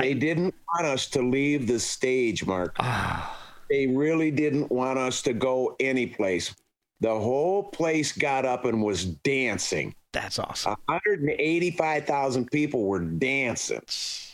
[0.00, 2.74] They didn't want us to leave the stage, Mark.
[2.80, 3.38] ah,
[3.70, 6.54] They really didn't want us to go anyplace.
[7.00, 9.94] The whole place got up and was dancing.
[10.12, 10.74] that's awesome.
[10.86, 13.82] 185,000 people were dancing,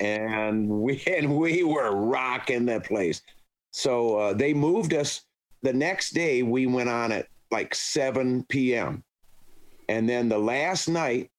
[0.01, 3.23] and we and we were rocking that place.
[3.73, 5.23] So uh, they moved us.
[5.63, 9.03] The next day, we went on at like 7 p.m.
[9.89, 11.31] And then the last night,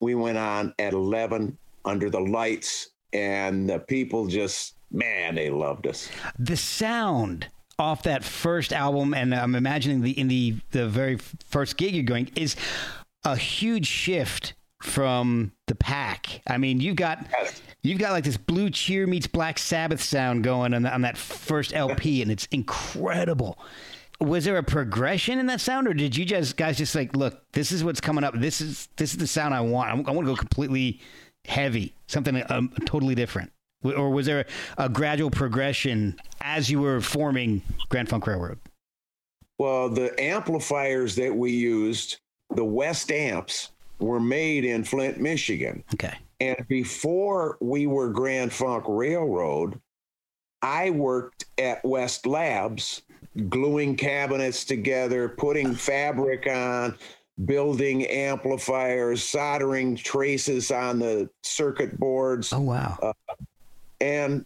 [0.00, 5.86] we went on at 11 under the lights, and the people just, man, they loved
[5.86, 6.08] us.
[6.38, 11.18] the sound off that first album, and I'm imagining the in the the very
[11.48, 12.56] first gig you're going is
[13.24, 16.42] a huge shift from the pack.
[16.46, 17.26] I mean, you've got
[17.82, 21.74] you've got like this Blue Cheer meets Black Sabbath sound going on, on that first
[21.74, 23.58] LP, and it's incredible.
[24.20, 27.40] Was there a progression in that sound, or did you just guys just like, look,
[27.52, 28.34] this is what's coming up.
[28.36, 29.90] This is this is the sound I want.
[29.90, 31.00] I, want to go completely
[31.46, 33.52] heavy, something um, totally different.
[33.82, 34.46] Or was there
[34.76, 38.58] a, a gradual progression as you were forming Grand Funk Railroad?
[39.58, 42.18] Well, the amplifiers that we used,
[42.54, 45.82] the West amps, were made in Flint, Michigan.
[45.94, 46.16] Okay.
[46.40, 49.80] And before we were Grand Funk Railroad,
[50.62, 53.02] I worked at West Labs,
[53.48, 56.96] gluing cabinets together, putting fabric on,
[57.44, 62.98] building amplifiers, soldering traces on the circuit boards Oh wow.
[63.02, 63.12] Uh,
[64.00, 64.44] and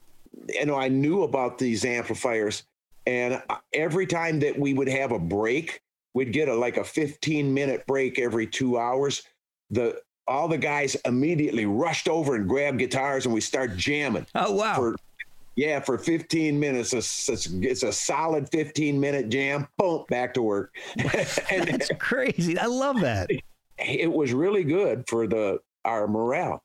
[0.48, 2.64] you know i knew about these amplifiers
[3.06, 5.80] and every time that we would have a break
[6.14, 9.22] we'd get a like a 15 minute break every two hours
[9.70, 14.52] the all the guys immediately rushed over and grabbed guitars and we start jamming oh
[14.52, 14.74] wow.
[14.74, 14.96] for
[15.56, 20.42] yeah for 15 minutes it's, it's, it's a solid 15 minute jam boom back to
[20.42, 20.74] work
[21.50, 22.58] and That's crazy.
[22.58, 23.30] I love that.
[23.78, 26.62] it was really good for the our morale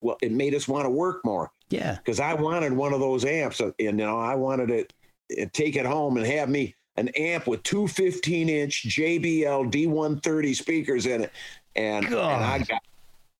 [0.00, 1.96] well it made us want to work more Yeah.
[1.96, 4.92] because I wanted one of those amps, uh, and you know, I wanted it,
[5.40, 10.54] uh, take it home and have me an amp with two 15 inch JBL D130
[10.54, 11.32] speakers in it,
[11.74, 12.82] and, and I got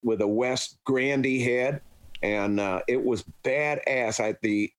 [0.02, 1.80] with a West Grande head,
[2.24, 4.18] and uh, it was badass.
[4.18, 4.72] I the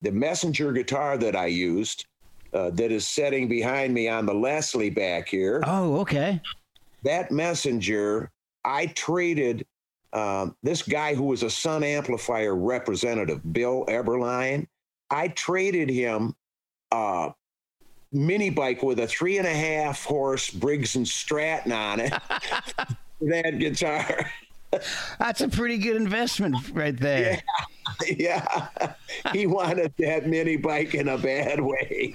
[0.00, 2.06] the messenger guitar that I used,
[2.52, 6.40] uh, that is sitting behind me on the Leslie back here Oh okay.
[7.04, 8.30] that messenger,
[8.64, 9.66] I traded
[10.12, 14.66] um, this guy who was a Sunn Amplifier representative, Bill Eberline.
[15.10, 16.34] I traded him
[16.90, 17.34] a
[18.12, 22.12] mini bike with a three and a half horse Briggs and Stratton on it.
[23.20, 24.30] that guitar.
[25.18, 27.42] That's a pretty good investment right there.
[28.16, 28.68] yeah.
[29.32, 32.14] He wanted that mini bike in a bad way.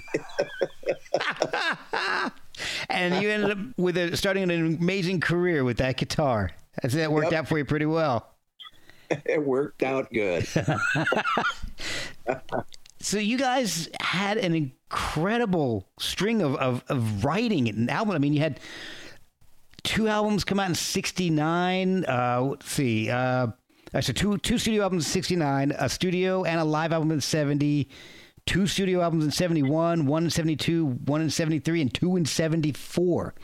[2.90, 6.50] and you ended up with a, starting an amazing career with that guitar.
[6.82, 7.40] That worked Yep.
[7.40, 8.28] out for you pretty well.
[9.10, 10.46] it worked out good.
[13.00, 18.14] so you guys had an incredible string of, of, of writing and album.
[18.14, 18.58] I mean, you had
[19.84, 22.04] two albums come out in 69.
[22.04, 23.10] Uh, let's see.
[23.10, 23.48] Uh,
[23.94, 27.88] actually, two, two studio albums in 69, a studio and a live album in 70,
[28.46, 33.34] two studio albums in 71, one in 72, one in 73, and two in 74.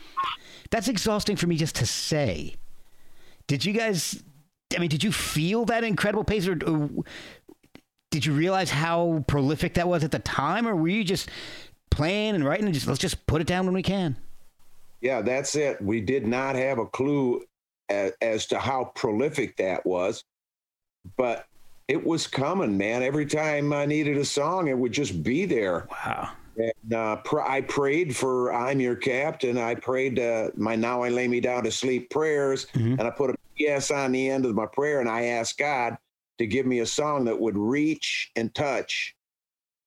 [0.71, 2.57] That's exhausting for me just to say.
[3.47, 4.23] Did you guys,
[4.77, 6.91] I mean, did you feel that incredible pace or, or
[8.11, 11.31] did you realize how prolific that was at the time or were you just
[11.91, 14.17] playing and writing and just let's just put it down when we can?
[15.01, 15.81] Yeah, that's it.
[15.81, 17.45] We did not have a clue
[17.89, 20.25] as, as to how prolific that was,
[21.17, 21.47] but
[21.87, 23.03] it was coming, man.
[23.03, 25.89] Every time I needed a song, it would just be there.
[25.91, 26.31] Wow.
[26.57, 31.09] And uh, pr- I prayed for "I'm Your Captain." I prayed uh, my "Now I
[31.09, 32.99] Lay Me Down to Sleep" prayers, mm-hmm.
[32.99, 35.97] and I put a yes on the end of my prayer, and I asked God
[36.39, 39.15] to give me a song that would reach and touch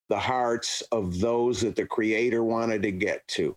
[0.08, 3.56] the hearts of those that the Creator wanted to get to.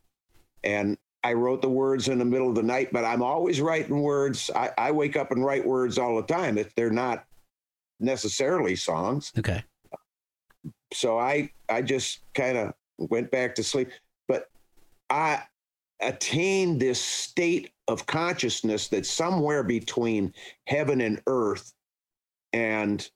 [0.64, 4.02] And I wrote the words in the middle of the night, but I'm always writing
[4.02, 4.50] words.
[4.54, 6.58] I, I wake up and write words all the time.
[6.58, 7.24] If they're not
[7.98, 9.32] necessarily songs.
[9.38, 9.64] Okay.
[10.92, 13.90] So I I just kind of went back to sleep.
[14.28, 14.50] But
[15.08, 15.42] I
[16.00, 20.34] attained this state of consciousness that's somewhere between
[20.66, 21.72] heaven and earth.
[22.52, 23.08] And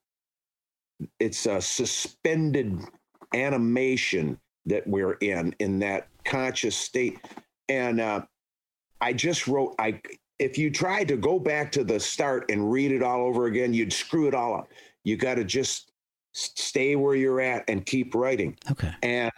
[1.21, 2.81] it's a suspended
[3.35, 7.19] animation that we're in, in that conscious state
[7.69, 8.23] and uh,
[9.01, 9.75] I just wrote.
[9.79, 10.01] I
[10.39, 13.75] if you tried to go back to the start and read it all over again,
[13.75, 14.69] you'd screw it all up.
[15.05, 15.93] You got to just
[16.33, 18.57] stay where you're at and keep writing.
[18.71, 18.93] Okay.
[19.03, 19.33] And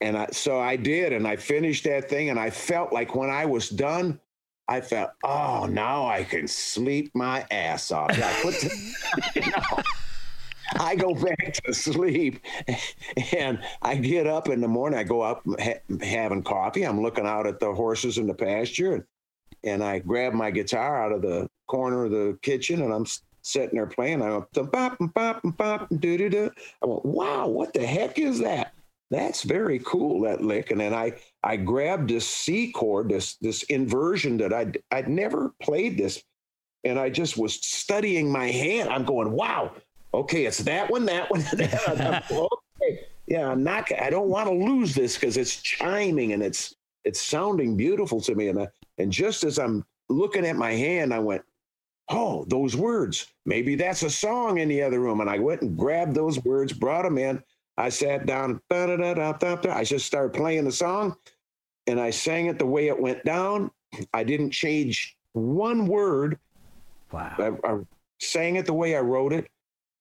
[0.00, 3.30] and I, so I did, and I finished that thing, and I felt like when
[3.30, 4.18] I was done,
[4.68, 8.10] I felt, oh, now I can sleep my ass off.
[8.10, 8.92] I put the,
[9.36, 9.82] you know,
[10.78, 12.40] I go back to sleep
[13.32, 14.98] and I get up in the morning.
[14.98, 16.84] I go up ha- having coffee.
[16.84, 19.04] I'm looking out at the horses in the pasture and,
[19.64, 23.06] and I grab my guitar out of the corner of the kitchen and I'm
[23.42, 24.22] sitting there playing.
[24.22, 26.50] I go, bop, bop, bop, doo doo doo.
[26.82, 28.74] I went, wow, what the heck is that?
[29.10, 30.70] That's very cool, that lick.
[30.70, 31.12] And then I,
[31.44, 36.22] I grabbed this C chord, this, this inversion that I'd, I'd never played this.
[36.84, 38.88] And I just was studying my hand.
[38.88, 39.72] I'm going, wow,
[40.14, 42.48] okay, it's that one, that one, that one.
[42.82, 43.06] okay.
[43.26, 43.90] Yeah, I'm not.
[44.00, 48.34] I don't want to lose this because it's chiming and it's it's sounding beautiful to
[48.34, 48.48] me.
[48.48, 51.42] And I, and just as I'm looking at my hand, I went,
[52.08, 53.32] oh, those words.
[53.46, 55.20] Maybe that's a song in the other room.
[55.20, 57.42] And I went and grabbed those words, brought them in.
[57.76, 58.60] I sat down.
[58.70, 61.16] I just started playing the song,
[61.86, 63.70] and I sang it the way it went down.
[64.12, 66.38] I didn't change one word.
[67.10, 67.34] Wow.
[67.38, 67.78] I, I
[68.20, 69.48] sang it the way I wrote it.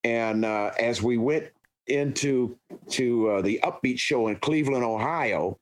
[0.04, 1.50] And uh, as we went
[1.88, 2.58] into
[2.90, 5.60] to uh, the Upbeat show in Cleveland, Ohio,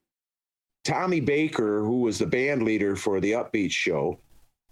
[0.85, 4.19] Tommy Baker, who was the band leader for the Upbeat show,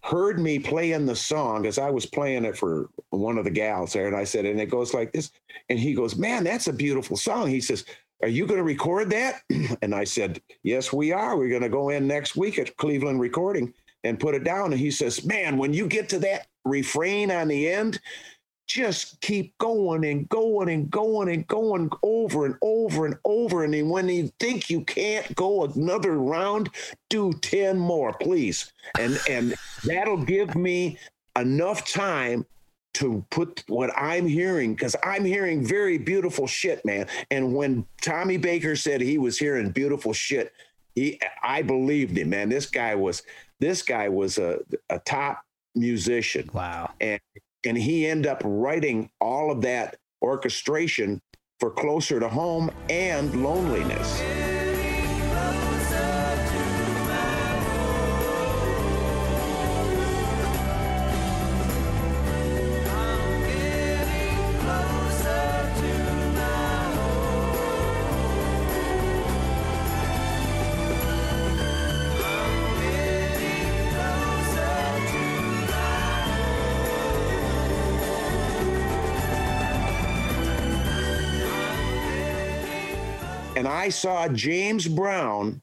[0.04, 3.94] heard me playing the song as I was playing it for one of the gals
[3.94, 4.08] there.
[4.08, 5.32] And I said, and it goes like this.
[5.70, 7.48] And he goes, Man, that's a beautiful song.
[7.48, 7.84] He says,
[8.22, 9.42] Are you going to record that?
[9.82, 11.38] and I said, Yes, we are.
[11.38, 14.72] We're going to go in next week at Cleveland Recording and put it down.
[14.72, 18.00] And he says, Man, when you get to that refrain on the end,
[18.78, 23.64] just keep going and going and going and going over and over and over.
[23.64, 26.70] And then when you think you can't go another round,
[27.10, 28.72] do 10 more, please.
[29.00, 31.00] And and that'll give me
[31.36, 32.46] enough time
[32.94, 37.08] to put what I'm hearing, because I'm hearing very beautiful shit, man.
[37.32, 40.54] And when Tommy Baker said he was hearing beautiful shit,
[40.94, 42.50] he I believed him, man.
[42.50, 43.24] This guy was
[43.60, 44.60] this guy was a,
[44.92, 46.48] a top musician.
[46.54, 46.92] Wow.
[47.02, 47.20] And
[47.66, 51.22] and he ended up writing all of that orchestration
[51.60, 54.57] for Closer to Home and Loneliness.
[83.88, 85.62] I saw James Brown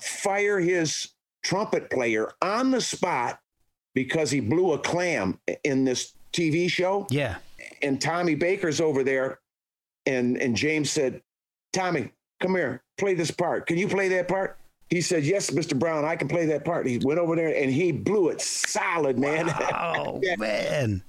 [0.00, 1.10] fire his
[1.44, 3.38] trumpet player on the spot
[3.94, 7.06] because he blew a clam in this TV show.
[7.08, 7.36] Yeah.
[7.82, 9.38] And Tommy Baker's over there,
[10.06, 11.22] and and James said,
[11.72, 13.68] "Tommy, come here, play this part.
[13.68, 14.58] Can you play that part?"
[14.90, 15.78] He said, "Yes, Mr.
[15.78, 19.20] Brown, I can play that part." He went over there and he blew it solid,
[19.20, 19.46] man.
[19.72, 20.34] Oh yeah.
[20.36, 21.00] man.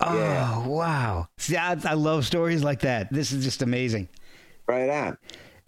[0.00, 0.66] Oh, Yeah.
[0.66, 1.28] wow.
[1.38, 3.12] See, I, I love stories like that.
[3.12, 4.08] This is just amazing.
[4.68, 5.18] Right on.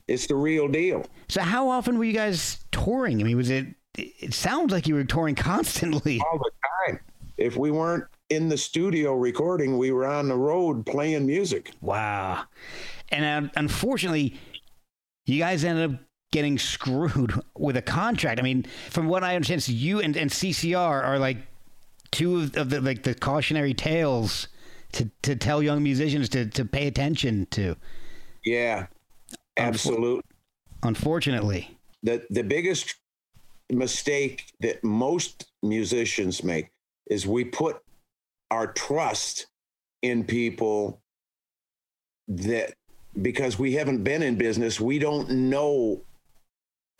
[0.06, 1.06] It's the real deal.
[1.28, 3.20] So, how often were you guys touring?
[3.20, 3.66] I mean, was it?
[3.96, 6.20] It sounds like you were touring constantly.
[6.20, 6.50] all the
[6.86, 7.00] time.
[7.36, 11.72] If we weren't in the studio recording, we were on the road playing music.
[11.80, 12.44] Wow.
[13.10, 14.38] And uh, unfortunately,
[15.26, 16.00] you guys ended up
[16.32, 18.40] getting screwed with a contract.
[18.40, 21.38] I mean, from what I understand, you and, and CCR are like
[22.10, 24.48] two of the like the cautionary tales
[24.92, 27.76] to, to tell young musicians to, to pay attention to.
[28.44, 28.86] Yeah,
[29.56, 30.22] absolutely.
[30.82, 31.76] Unfortunately.
[32.02, 32.96] The the biggest
[33.70, 36.70] mistake that most musicians make
[37.06, 37.80] is we put
[38.50, 39.46] our trust
[40.02, 41.00] in people
[42.28, 42.74] that
[43.22, 46.02] because we haven't been in business, we don't know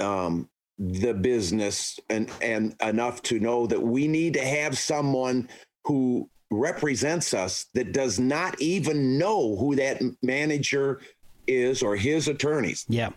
[0.00, 0.48] um,
[0.78, 5.48] the business and and enough to know that we need to have someone
[5.84, 11.00] who represents us that does not even know who that manager
[11.46, 13.10] is or his attorneys Yeah.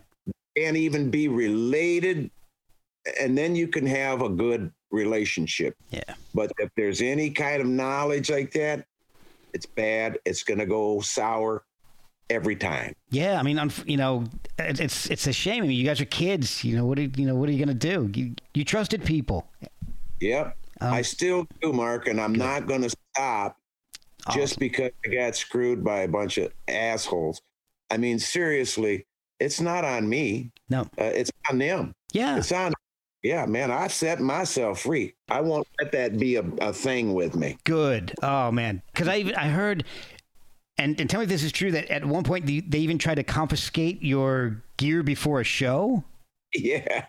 [0.56, 2.30] can't even be related
[3.20, 6.02] and then you can have a good relationship Yeah.
[6.34, 8.86] but if there's any kind of knowledge like that
[9.54, 11.64] it's bad it's going to go sour
[12.30, 14.26] every time Yeah, I mean, unf- you know,
[14.60, 15.64] it's it's a shame.
[15.64, 16.62] I mean, you guys are kids.
[16.62, 18.12] You know, what are, you know, what are you going to do?
[18.14, 19.48] You, you trusted people.
[20.20, 23.56] yep Um, i still do mark and i'm not going to stop
[24.34, 27.42] just because i got screwed by a bunch of assholes
[27.92, 29.06] i mean seriously
[29.40, 30.82] it's not on me No.
[30.82, 32.38] uh, it's on them Yeah.
[32.38, 32.74] it's on
[33.24, 37.36] yeah man i've set myself free i won't let that be a, a thing with
[37.36, 38.14] me Good.
[38.22, 39.84] Oh man, because I even I heard,
[40.78, 42.98] and, and tell me if this is true that at one point they, they even
[43.00, 46.04] tried to confiscate your gear before a show.
[46.54, 47.06] Yeah.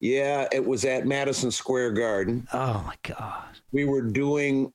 [0.00, 2.46] Yeah, it was at Madison Square Garden.
[2.52, 3.44] Oh my god.
[3.72, 4.72] We were doing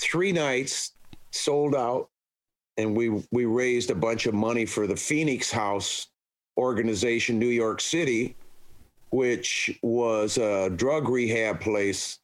[0.00, 0.92] three nights
[1.32, 2.08] sold out
[2.76, 6.08] and we we raised a bunch of money for the Phoenix House
[6.58, 8.36] organization New York City
[9.10, 12.18] which was a drug rehab place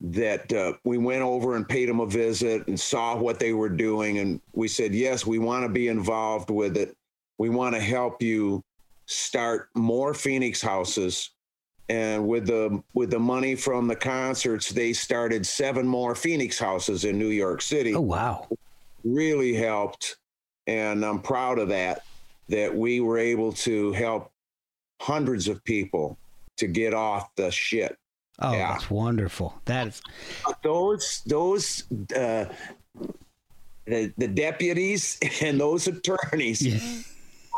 [0.00, 3.70] that uh, we went over and paid them a visit and saw what they were
[3.70, 4.18] doing.
[4.18, 6.96] And we said yes we want to be involved with it.
[7.38, 8.62] We want to help you
[9.06, 11.30] start more phoenix houses.
[11.88, 17.04] And with the with the money from the concerts they started seven more phoenix houses
[17.04, 17.94] in new york city.
[17.94, 18.48] Oh wow.
[19.06, 20.16] Really helped
[20.66, 22.02] and i'm proud of that
[22.48, 24.30] that we were able to help
[25.00, 26.18] hundreds of people
[26.56, 27.96] to get off the shit
[28.38, 28.72] Oh, Yeah.
[28.72, 29.58] that's wonderful.
[29.64, 30.02] That is.
[30.62, 31.84] Those those
[32.14, 32.44] uh,
[33.86, 36.78] the the deputies and those attorneys Yeah.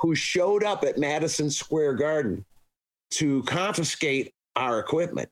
[0.00, 2.44] who showed up at Madison Square Garden
[3.10, 5.28] to confiscate our equipment.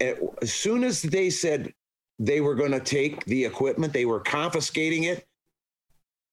[0.00, 1.74] It- as soon as they said
[2.18, 5.26] they were going to take the equipment, they were confiscating it.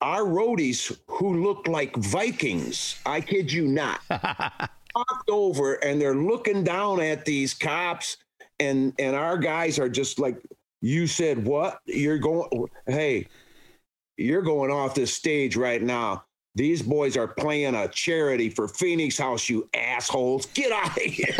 [0.02, 6.64] Our roadies, who looked like Vikings, I kid you not, walked over and they're looking
[6.64, 8.18] down at these cops,
[8.60, 10.38] and and our guys are just like,
[10.82, 11.80] "You said what?
[11.86, 12.68] You're going?
[12.88, 13.28] Hey,
[14.18, 16.26] you're going off this stage right now.
[16.56, 20.46] These boys are playing a charity for Phoenix House, you assholes.
[20.48, 21.36] Get out of here.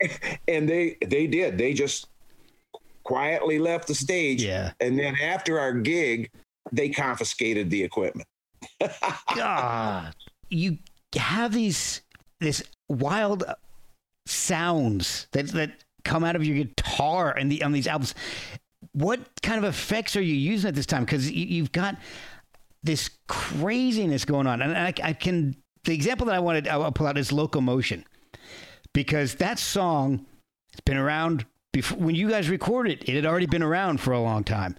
[0.48, 1.58] and they they did.
[1.58, 2.06] They just
[3.06, 4.42] quietly left the stage.
[4.42, 4.72] Yeah.
[4.80, 6.30] And then after our gig,
[6.72, 8.28] they confiscated the equipment.
[9.36, 10.14] God.
[10.50, 10.78] You
[11.14, 12.02] have these
[12.40, 13.44] this wild
[14.26, 18.14] sounds that that come out of your guitar and the on these albums.
[18.92, 21.04] What kind of effects are you using at this time?
[21.04, 21.96] Because you, you've got
[22.82, 25.56] this craziness going on, and I, I can.
[25.84, 28.04] The example that I wanted I'll pull out is "Locomotion,"
[28.92, 30.26] because that song
[30.72, 31.46] has been around
[31.76, 31.98] before.
[31.98, 34.76] When you guys recorded it, it had already been around for a long time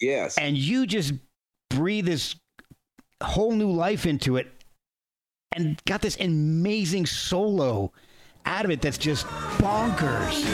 [0.00, 0.38] Yes.
[0.38, 1.12] and you just
[1.70, 2.36] breathe this
[3.22, 4.46] whole new life into it
[5.52, 7.92] and got this amazing solo
[8.46, 9.26] out of it that's just
[9.58, 10.44] bonkers.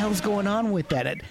[0.00, 1.06] Hell's going on with that?
[1.06, 1.22] It-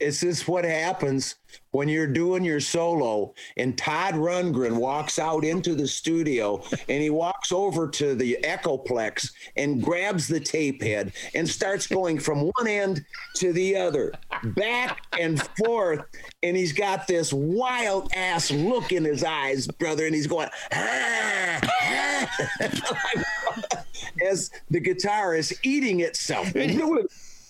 [0.00, 1.36] It's just what happens
[1.70, 7.10] when you're doing your solo and Todd Rundgren walks out into the studio and he
[7.10, 12.66] walks over to the Echoplex and grabs the tape head and starts going from one
[12.66, 13.04] end
[13.36, 14.12] to the other,
[14.56, 16.00] back and forth.
[16.42, 20.06] And he's got this wild ass look in his eyes, brother.
[20.06, 22.28] And he's going, ah, ah.
[24.28, 26.48] as the guitar is eating itself.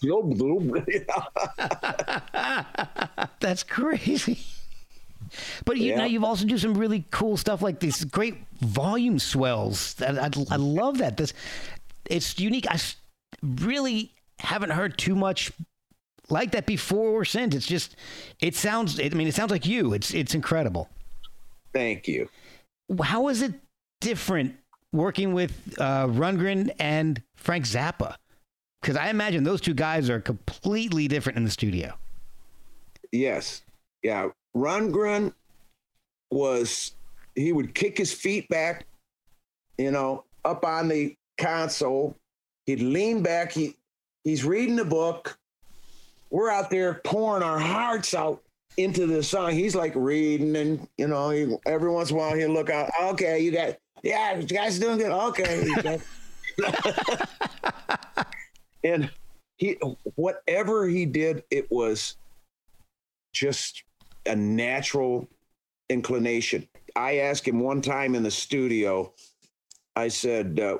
[3.40, 4.38] That's crazy.
[5.64, 5.99] But you, Yeah.
[5.99, 10.01] now you've also do some really cool stuff like these great volume swells.
[10.01, 11.16] I, I, I love that.
[11.16, 11.32] This
[12.09, 12.66] it's unique.
[12.70, 12.78] I
[13.42, 15.53] really haven't heard too much
[16.30, 17.55] like that before or since.
[17.55, 17.96] It's just
[18.40, 18.99] it sounds.
[18.99, 19.92] I mean, it sounds like you.
[19.92, 20.88] It's it's incredible.
[21.74, 22.28] Thank you.
[23.03, 23.53] How is it
[24.01, 24.57] different
[24.92, 28.14] working with uh, Rundgren and Frank Zappa?
[28.81, 31.95] Because I imagine those two guys are completely different in the studio.
[33.12, 33.62] Yes.
[34.03, 34.29] Yeah.
[34.57, 35.33] Rundgren
[36.31, 36.93] was,
[37.35, 38.87] he would kick his feet back,
[39.79, 42.16] you know, up on the console.
[42.66, 43.53] He'd lean back.
[43.53, 43.74] He,
[44.24, 45.39] he's reading the book.
[46.31, 48.43] We're out there pouring our hearts out
[48.76, 49.53] into the song.
[49.53, 52.91] He's like reading, and, you know, he, every once in a while he'll look out.
[53.03, 55.11] Okay, you got, yeah, you guys doing good.
[55.11, 55.99] Okay.
[58.85, 59.11] and
[59.57, 59.79] he,
[60.14, 62.16] whatever he did, it was
[63.33, 63.83] just
[64.26, 65.29] a natural
[65.91, 66.68] inclination.
[66.95, 69.12] I asked him one time in the studio,
[69.97, 70.79] I said, uh,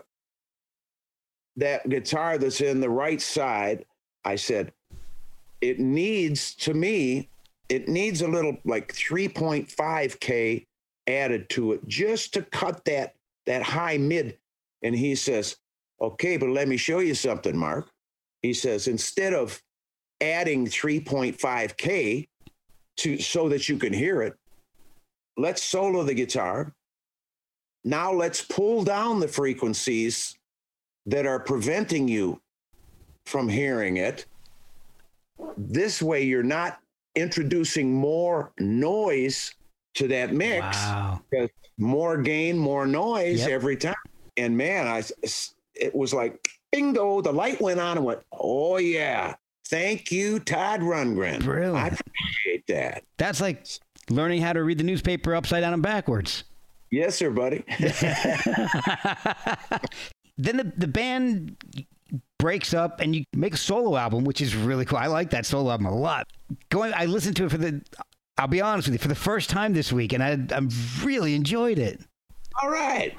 [1.57, 3.85] that guitar that's in the right side,
[4.25, 4.73] I said,
[5.61, 7.29] it needs, to me,
[7.69, 10.67] it needs a little like 3.5K
[11.09, 13.15] added to it just to cut that
[13.47, 14.37] that high mid.
[14.83, 15.57] And he says,
[16.01, 17.91] okay, but let me show you something, Mark.
[18.43, 19.61] He says, instead of
[20.21, 22.29] adding 3.5K,
[22.99, 24.35] to so that you can hear it.
[25.37, 26.73] Let's solo the guitar.
[27.85, 30.37] Now let's pull down the frequencies
[31.07, 32.41] that are preventing you
[33.27, 34.27] from hearing it.
[35.57, 36.81] This way, you're not
[37.15, 39.55] introducing more noise
[39.95, 40.77] to that mix.
[40.77, 41.21] Wow.
[41.31, 43.51] Because More gain, more noise Yep.
[43.51, 43.95] every time.
[44.37, 45.03] And man, I
[45.79, 47.21] it was like bingo.
[47.21, 48.21] The light went on and went.
[48.33, 49.35] Oh yeah,
[49.67, 51.43] thank you, Todd Rundgren.
[51.43, 51.77] Brilliant.
[51.77, 53.05] I appreciate that.
[53.17, 53.67] That's like
[54.11, 56.45] learning how to read the newspaper upside down and backwards.
[56.91, 57.65] Yes, sir, buddy.
[60.39, 61.57] Then the, the band
[62.39, 64.99] breaks up and you make a solo album, which is really cool.
[64.99, 66.29] I like that solo album a lot.
[66.71, 67.83] Going, I listened to it for the,
[68.39, 70.61] I'll be honest with you, for the first time this week, and I, I
[71.05, 72.01] really enjoyed it.
[72.63, 73.13] All right.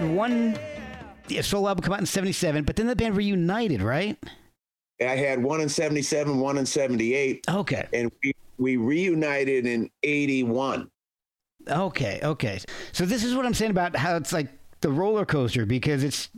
[0.00, 0.58] Had one
[1.28, 4.16] yeah, solo album come out in 77, but then the band reunited, right?
[4.98, 7.86] I had one in 77, one in 78, Okay.
[7.92, 10.90] and we, we reunited in 81.
[11.68, 12.18] Okay.
[12.22, 12.60] Okay.
[12.92, 14.48] So this is what I'm saying about how it's like
[14.80, 16.30] the roller coaster because it's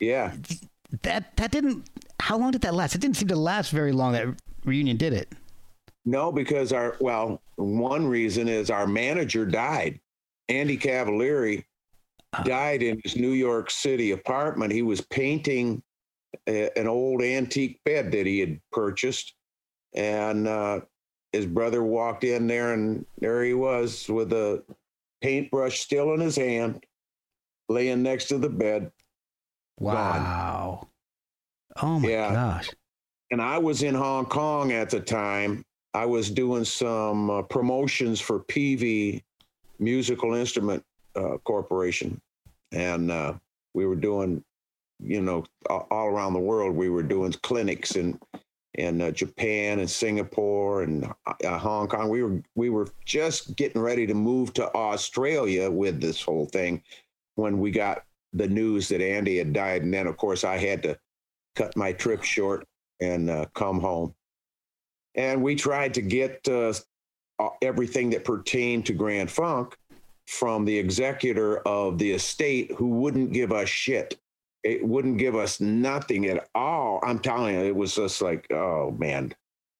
[0.00, 0.32] Yeah.
[1.02, 1.88] that, that didn't,
[2.18, 2.96] how long did that last?
[2.96, 4.14] It didn't seem to last very long.
[4.14, 4.26] That
[4.64, 5.32] reunion did it.
[6.04, 10.00] No, because our, well, one reason is our manager died.
[10.48, 11.62] Andy Cavaliere
[12.44, 14.72] died in his New York City apartment.
[14.72, 15.82] He was painting
[16.48, 19.34] a, an old antique bed that he had purchased.
[19.94, 20.80] And uh,
[21.32, 24.62] his brother walked in there, and there he was with a
[25.20, 26.84] paintbrush still in his hand,
[27.68, 28.92] laying next to the bed.
[29.78, 30.88] Wow.
[31.82, 32.32] Oh my Yeah.
[32.32, 32.70] gosh.
[33.30, 35.64] and I was in Hong Kong at the time.
[35.94, 39.22] I was doing some uh, promotions for Peavey
[39.80, 40.84] Musical Instrument
[41.20, 42.20] uh, Corporation,
[42.72, 43.34] and uh,
[43.74, 44.42] we were doing,
[44.98, 46.74] you know, all around the world.
[46.74, 48.18] We were doing clinics in
[48.74, 51.12] in uh, Japan and Singapore and
[51.44, 52.08] uh, Hong Kong.
[52.08, 56.82] We were we were just getting ready to move to Australia with this whole thing
[57.34, 60.82] when we got the news that Andy had died, and then of course I had
[60.84, 60.98] to
[61.56, 62.66] cut my trip short
[63.00, 64.14] and uh, come home.
[65.16, 66.46] And we tried to get
[67.62, 69.76] everything that pertained to Grand Funk
[70.30, 74.16] from the executor of the estate who wouldn't give us shit.
[74.62, 77.00] it wouldn't give us nothing at all.
[77.02, 79.34] I'm telling you, it was just like, oh man.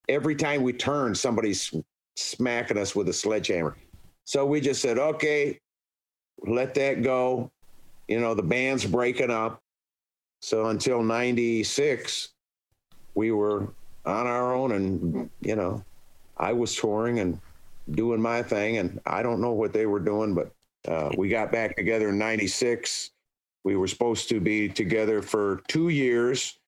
[0.09, 1.73] Every time we turned, somebody's
[2.17, 3.77] smacking us with a sledgehammer.
[4.25, 5.61] So we just said, okay,
[6.45, 7.51] let that go.
[8.09, 9.61] You know, the band's breaking up.
[10.41, 12.31] So until 96,
[13.15, 13.73] we were
[14.05, 15.85] on our own and, you know,
[16.39, 17.39] I was touring and
[17.93, 18.79] doing my thing.
[18.79, 20.53] And I don't know what they were doing, but
[20.89, 23.11] uh, we got back together in 96.
[23.65, 26.59] We were supposed to be together for two years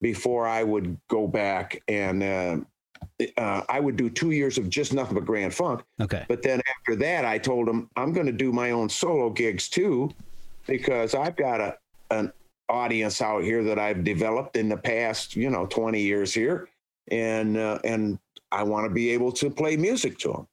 [0.00, 2.58] before I would go back and uh,
[3.36, 5.82] uh, I would do two years of just nothing but Grand Funk.
[6.00, 6.24] Okay.
[6.28, 9.68] But then after that, I told him I'm going to do my own solo gigs
[9.68, 10.10] too,
[10.66, 11.76] because I've got a
[12.10, 12.32] an
[12.68, 16.68] audience out here that I've developed in the past, you know, 20 years here,
[17.10, 18.18] and uh, and
[18.52, 20.48] I want to be able to play music to them,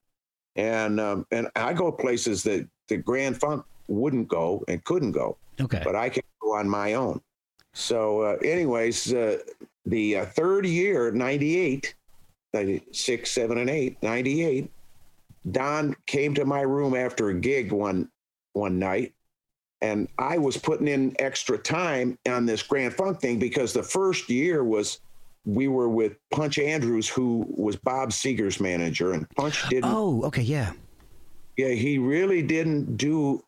[0.56, 5.38] and um, and I go places that the Grand Funk wouldn't go and couldn't go,
[5.60, 5.82] Okay.
[5.84, 7.22] but I can go on my own.
[7.74, 9.40] So, uh, anyways, uh,
[9.86, 11.94] the uh, third year, 98,
[12.54, 14.72] 96, 7, and 8, 98,
[15.52, 18.10] Don came to my room after a gig one
[18.54, 19.14] one night,
[19.82, 24.30] and I was putting in extra time on this Grand Funk thing because the first
[24.30, 25.02] year was
[25.46, 30.42] we were with Punch Andrews, who was Bob Seger's manager, and Punch didn't oh, okay.
[30.42, 30.74] Yeah.
[31.58, 33.44] yeah, he really didn't do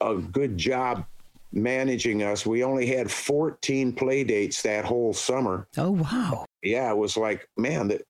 [0.00, 1.04] a good job
[1.52, 2.46] managing us.
[2.46, 5.68] We only had 14 play dates that whole summer.
[5.76, 6.46] Oh, wow.
[6.62, 8.02] Yeah, it was like, man, that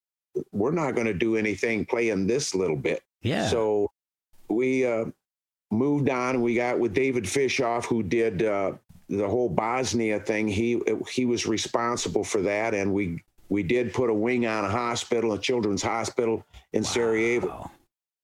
[0.52, 3.02] we're not going to do anything playing this little bit.
[3.22, 3.48] Yeah.
[3.48, 3.90] So
[4.48, 5.06] we uh,
[5.70, 6.42] moved on.
[6.42, 8.72] We got with David Fishof, who did uh,
[9.12, 10.48] the whole Bosnia thing.
[10.48, 14.70] He he was responsible for that, and we we did put a wing on a
[14.70, 17.70] hospital, a children's hospital in Sarajevo.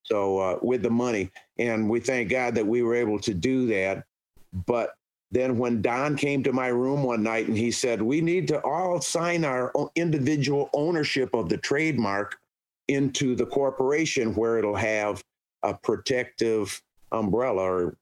[0.03, 1.29] So uh, with the money,
[1.59, 4.05] and we thank God that we were able to do that.
[4.65, 4.95] But
[5.29, 8.59] then when Don came to my room one night and he said, "We need to
[8.63, 12.39] all sign our individual ownership of the trademark
[12.87, 15.23] into the corporation, where it'll have
[15.61, 16.81] a protective
[17.11, 17.97] umbrella or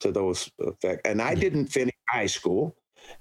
[0.00, 2.76] to those effect." And I didn't finish high school.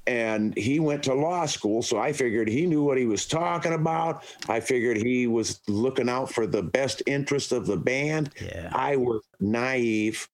[0.07, 3.73] And he went to law school, so I figured he knew what he was talking
[3.73, 4.23] about.
[4.49, 8.31] I figured he was looking out for the best interest of the band.
[8.41, 8.71] Yeah.
[8.73, 10.27] I was naive,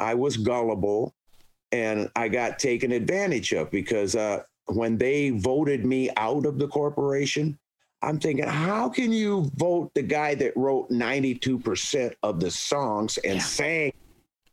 [0.00, 1.14] I was gullible,
[1.70, 6.66] and I got taken advantage of because uh, when they voted me out of the
[6.66, 7.56] corporation,
[8.02, 13.34] I'm thinking, how can you vote the guy that wrote 92% of the songs and
[13.36, 13.42] Yeah.
[13.42, 13.92] sang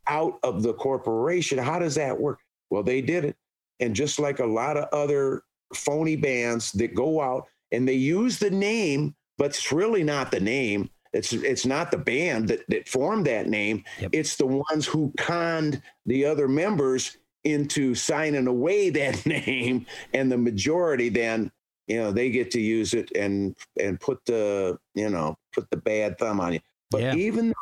[0.08, 1.58] out of the corporation?
[1.58, 2.38] How does that work?
[2.70, 3.36] Well, they did it.
[3.80, 5.42] And just like a lot of other
[5.74, 10.40] phony bands that go out and they use the name, but it's really not the
[10.40, 10.88] name.
[11.12, 13.84] It's it's not the band that, that formed that name.
[14.00, 14.10] Yep.
[14.12, 20.38] It's the ones who conned the other members into signing away that name, and the
[20.38, 21.50] majority then,
[21.86, 25.76] you know, they get to use it and and put the you know put the
[25.76, 26.60] bad thumb on you.
[26.90, 27.14] But Yeah.
[27.14, 27.54] even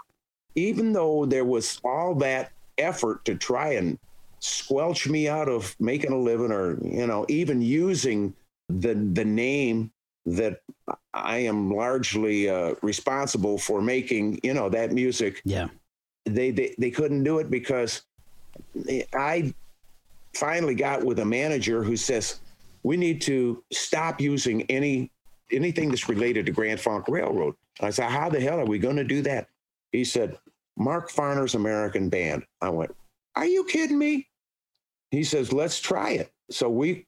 [0.55, 3.99] even though there was all that effort to try and
[4.41, 8.35] squelch me out of making a living or you know even using
[8.69, 9.91] the the name
[10.27, 10.61] that
[11.13, 15.69] I am largely uh, responsible for making you know that music Yeah.
[16.25, 18.03] they, they they couldn't do it because
[19.15, 19.55] I
[20.35, 22.41] finally got with a manager who says
[22.83, 25.11] we need to stop using any
[25.51, 27.55] anything that's related to Grand Funk Railroad.
[27.81, 29.49] I said, how the hell are we going to do that?
[29.93, 30.39] He said,
[30.77, 32.45] Mark Farner's American Band.
[32.61, 32.95] I went,
[33.37, 34.29] are you kidding me?
[35.11, 36.33] He says, let's try it.
[36.51, 37.07] So we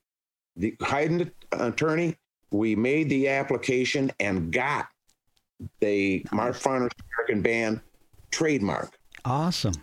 [0.56, 2.16] the, an attorney.
[2.50, 4.88] We made the application and got
[5.80, 7.80] the Mark Farner's American Band
[8.30, 8.98] trademark.
[9.24, 9.74] Awesome.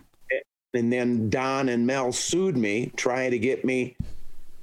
[0.72, 3.96] And then Don and Mel sued me, trying to get me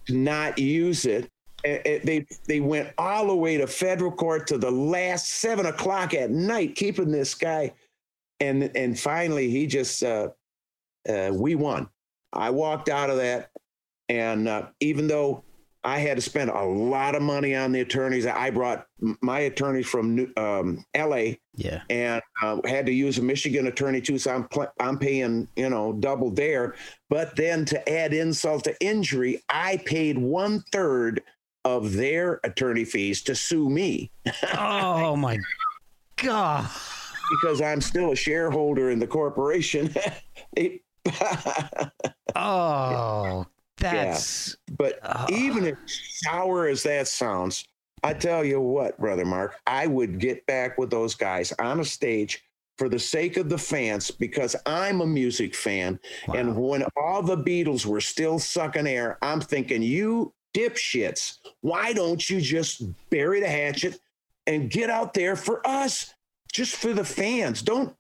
[0.07, 1.29] to not use it.
[1.63, 6.13] And they they went all the way to federal court to the last seven o'clock
[6.15, 7.71] at night, keeping this guy.
[8.41, 10.29] And and finally, he just uh,
[11.07, 11.87] uh, we won.
[12.33, 13.51] I walked out of that,
[14.09, 15.43] and uh, even though
[15.83, 18.85] I had to spend a lot of money on the attorneys, I brought
[19.21, 21.81] my attorneys from um, L.A Yeah.
[21.89, 24.17] and uh, had to use a Michigan attorney too.
[24.19, 26.75] So I'm pl- I'm paying you know double there.
[27.09, 31.21] But then to add insult to injury, I paid one third
[31.65, 34.09] of their attorney fees to sue me
[34.57, 35.37] Oh my
[36.17, 36.67] God.
[37.31, 39.93] Because I'm still a shareholder in the corporation.
[40.55, 40.81] It-
[42.35, 43.45] Oh,
[43.77, 45.25] that's but Ah.
[45.29, 45.75] even as
[46.23, 47.65] sour as that sounds,
[48.03, 51.85] I tell you what, brother Mark, I would get back with those guys on a
[51.85, 52.43] stage
[52.77, 55.99] for the sake of the fans because I'm a music fan.
[56.33, 62.27] And when all the Beatles were still sucking air, I'm thinking, you dipshits, why don't
[62.29, 63.99] you just bury the hatchet
[64.47, 66.13] and get out there for us,
[66.51, 67.61] just for the fans?
[67.61, 67.95] Don't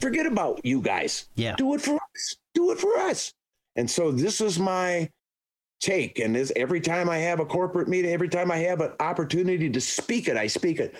[0.00, 1.28] forget about you guys.
[1.34, 1.56] Yeah.
[1.56, 2.36] Do it for us.
[2.54, 3.32] Do it for us.
[3.76, 5.10] And so this is my
[5.80, 6.18] take.
[6.18, 9.68] And this every time I have a corporate meeting, every time I have an opportunity
[9.70, 10.94] to speak it, I speak it.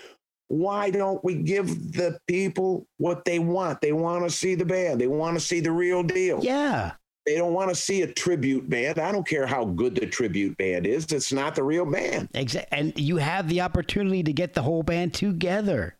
[0.49, 3.81] Why don't we give the people what they want?
[3.81, 5.01] They want to see the band.
[5.01, 6.41] They want to see the real deal.
[6.43, 6.93] Yeah.
[7.27, 8.99] They don't want to see a tribute band.
[8.99, 11.11] I don't care how good the tribute band is.
[11.11, 12.29] It's not the real band.
[12.35, 12.79] Exactly.
[12.79, 15.97] And you have the opportunity to get the whole band together.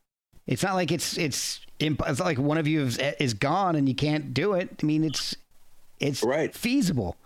[0.47, 3.77] It's not like it's it's imp- it's not like one of you is, is gone
[3.77, 4.71] and you can't do it.
[4.83, 5.35] I mean, it's
[6.01, 6.55] it's Right.
[6.55, 7.17] feasible.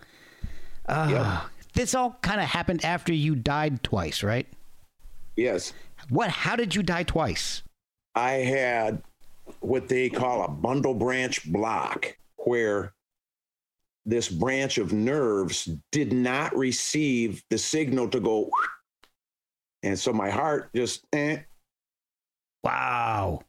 [0.86, 4.46] Uh, This all kind of happened after you died twice, right?
[5.36, 5.72] Yes.
[6.08, 6.30] What?
[6.30, 7.62] How did you die twice?
[8.14, 9.02] I had
[9.60, 12.92] what they call a bundle branch block, where
[14.06, 18.50] this branch of nerves did not receive the signal to go.
[19.82, 21.38] And so my heart just, eh,
[22.64, 23.42] Wow.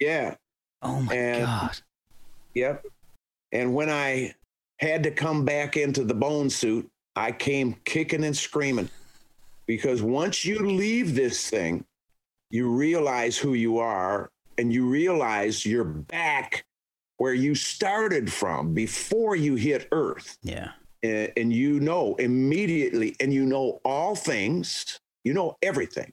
[0.00, 0.36] yeah,
[0.82, 1.78] Oh my And- god.
[2.54, 2.86] Yep.
[3.52, 4.34] And when I
[4.78, 8.88] had to come back into the bone suit, I came kicking and screaming
[9.66, 11.84] because once you leave this thing,
[12.50, 16.64] you realize who you are and you realize you're back
[17.18, 20.38] where you started from before you hit Earth.
[20.42, 20.72] Yeah.
[21.02, 26.12] And, and you know immediately, and you know all things, you know everything.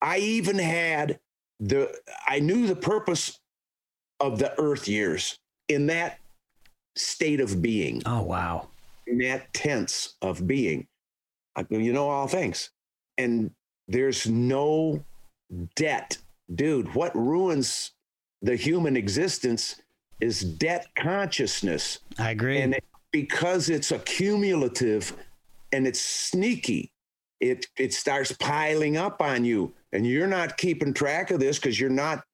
[0.00, 1.18] I even had
[1.62, 1.94] the,
[2.26, 3.38] I knew the purpose
[4.20, 5.38] of the earth years
[5.68, 6.18] in that
[6.96, 8.68] state of being, Oh wow.
[9.06, 10.86] in that tense of being.
[11.56, 12.70] I- You know all things.
[13.18, 13.50] And
[13.88, 15.04] there's no
[15.76, 16.18] debt.
[16.54, 17.92] Dude, what ruins
[18.42, 19.80] the human existence
[20.20, 22.00] is debt consciousness.
[22.18, 22.60] I agree.
[22.60, 25.14] And it, because it's accumulative
[25.72, 26.90] and it's sneaky,
[27.40, 31.78] it it starts piling up on you, and you're not keeping track of this because
[31.80, 32.24] you're not.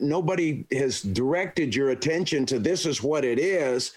[0.00, 3.92] Nobody has directed your attention to this is what it is.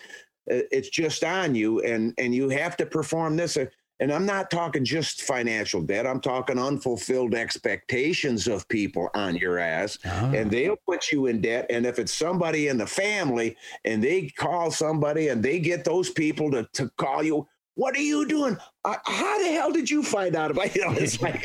[0.52, 3.56] Uh, It's just on you, and and you have to perform this.
[3.58, 3.66] Uh,
[4.00, 6.06] And I'm not talking just financial debt.
[6.06, 10.32] I'm talking unfulfilled expectations of people on your ass Oh.
[10.36, 11.66] and they'll put you in debt.
[11.72, 13.56] And if it's somebody in the family
[13.86, 18.02] and they call somebody and they get those people to, to call you, what are
[18.14, 18.56] you doing?
[18.86, 21.44] Uh, how the hell did you find out about You know, it's like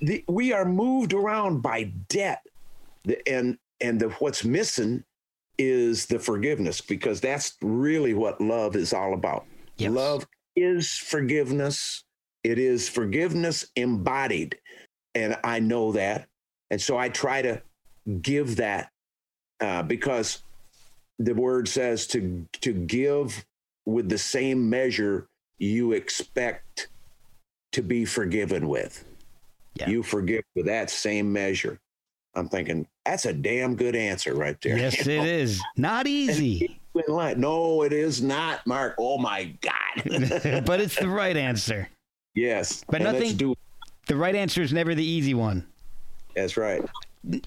[0.00, 2.44] the, we are moved around by debt,
[3.26, 5.04] and and the, what's missing
[5.58, 9.44] is the forgiveness because that's really what love is all about.
[9.76, 9.92] Yes.
[9.92, 10.26] Love
[10.56, 12.04] is forgiveness.
[12.44, 14.58] It is forgiveness embodied,
[15.14, 16.28] and I know that,
[16.70, 17.62] and so I try to
[18.22, 18.90] give that
[19.60, 20.42] uh, because
[21.18, 23.44] the word says to to give
[23.86, 26.88] with the same measure you expect
[27.72, 29.04] to be forgiven with.
[29.74, 29.88] Yeah.
[29.88, 31.78] You forgive with that same measure.
[32.34, 34.76] I'm thinking that's a damn good answer right there.
[34.78, 35.60] Yes, it is.
[35.76, 38.94] Not easy, No, it is not, Mark.
[38.98, 40.02] Oh my God.
[40.66, 41.88] but it's the right answer.
[42.34, 42.84] yes.
[42.88, 43.54] But And nothing- do
[44.06, 45.66] The right answer is never the easy one.
[46.34, 46.82] that's right.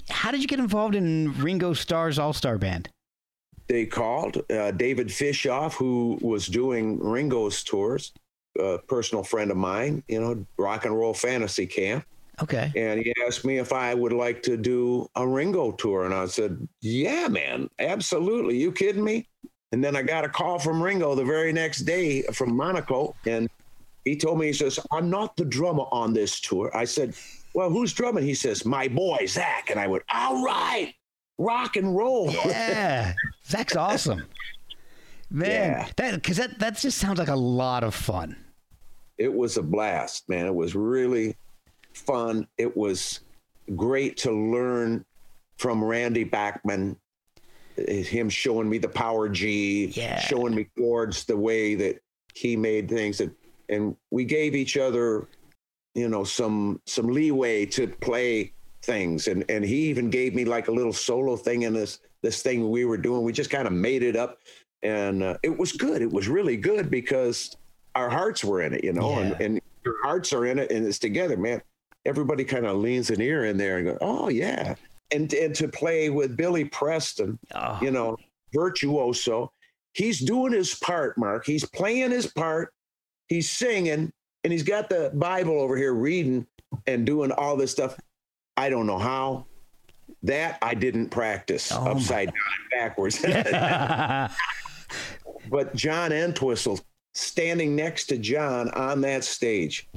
[0.09, 2.89] How did you get involved in Ringo Starr's All Star Band?
[3.67, 8.11] They called uh, David Fishof, who was doing Ringo's tours,
[8.59, 12.05] a personal friend of mine, you know, rock and roll fantasy camp.
[12.41, 12.71] Okay.
[12.75, 16.05] And he asked me if I would like to do a Ringo tour.
[16.05, 18.57] And I said, Yeah, man, absolutely.
[18.57, 19.27] You kidding me?
[19.71, 23.15] And then I got a call from Ringo the very next day from Monaco.
[23.25, 23.47] And
[24.03, 26.75] he told me, he says, I'm not the drummer on this tour.
[26.75, 27.13] I said,
[27.53, 28.23] Well, who's drumming?
[28.23, 29.69] He says, My boy, Zach.
[29.69, 30.93] And I went, All right,
[31.37, 32.31] rock and roll.
[32.31, 33.13] Yeah,
[33.45, 34.23] Zach's awesome.
[35.31, 35.87] Man, Yeah.
[35.95, 38.35] that because that that just sounds like a lot of fun.
[39.17, 40.45] it was a blast, man.
[40.47, 41.35] It was really
[41.93, 42.47] fun.
[42.57, 43.19] It was
[43.75, 45.05] great to learn
[45.57, 46.97] from Randy Bachman,
[47.77, 50.19] uh, him showing me the power G, Yeah.
[50.21, 52.01] showing me chords the way that
[52.33, 53.31] he made things, and
[53.69, 55.27] and we gave each other,
[55.93, 60.67] you know, some some leeway to play things, and and he even gave me like
[60.67, 63.23] a little solo thing in this this thing we were doing.
[63.23, 64.39] We just kind of made it up,
[64.83, 66.01] and uh, it was good.
[66.01, 67.55] It was really good because
[67.95, 69.19] our hearts were in it, you know, Yeah.
[69.19, 71.61] and, and your hearts are in it and it's together, man.
[72.05, 74.75] Everybody kind of leans an ear in there and go, oh, yeah.
[75.11, 78.17] And, and to play with Billy Preston, Oh, you know,
[78.53, 79.51] virtuoso,
[79.93, 81.45] he's doing his part, Mark.
[81.45, 82.73] He's playing his part,
[83.27, 84.11] he's singing,
[84.43, 86.47] and he's got the Bible over here reading
[86.87, 87.97] and doing all this stuff.
[88.57, 89.45] I don't know how.
[90.23, 92.35] that I didn't practice Oh, my- upside down
[92.71, 93.21] backwards.
[95.51, 96.79] but John Entwistle
[97.13, 99.87] standing next to John on that stage.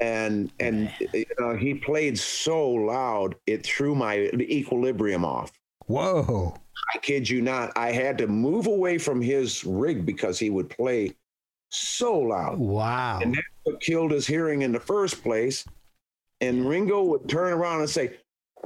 [0.00, 5.52] And and you know, he played so loud it threw my equilibrium off.
[5.86, 6.54] Whoa.
[6.94, 7.72] I kid you not.
[7.76, 11.14] I had to move away from his rig because he would play
[11.68, 12.58] so loud.
[12.58, 13.20] Wow.
[13.20, 15.64] And that's what killed his hearing in the first place.
[16.40, 18.16] And Ringo would turn around and say,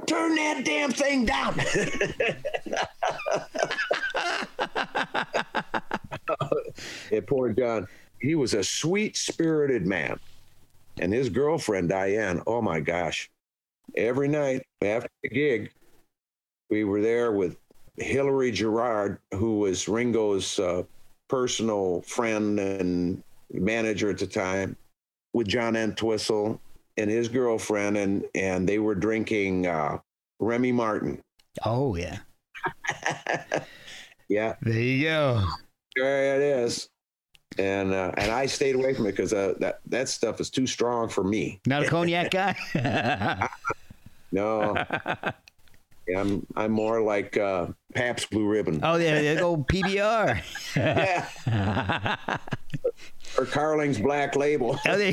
[0.07, 1.59] Turn that damn thing down.
[7.11, 7.87] yeah, poor John.
[8.19, 10.19] He was a sweet spirited man.
[10.97, 13.29] And his girlfriend, Diane, oh my gosh.
[13.97, 15.71] Every night after the gig,
[16.69, 17.57] we were there with
[17.97, 20.83] Hilary Gerrard, who was Ringo's uh,
[21.27, 24.75] personal friend and manager at the time,
[25.33, 26.59] with John Entwistle
[26.97, 29.99] and his girlfriend, and and they were drinking uh,
[30.39, 31.21] Remy Martin.
[31.63, 32.19] Oh yeah.
[34.27, 35.45] Yeah, There you go.
[35.95, 36.89] There it is.
[37.57, 40.67] And uh, and I stayed away from it because uh, that that stuff is too
[40.67, 41.61] strong for me.
[41.65, 42.55] Not a cognac guy.
[44.31, 44.75] No,
[46.07, 50.41] Yeah, I'm I'm more like uh, Pabst Blue Ribbon oh yeah, there you go PBR.
[50.75, 52.27] yeah.
[53.37, 54.77] or Carling's Black Label.
[54.87, 55.11] Oh,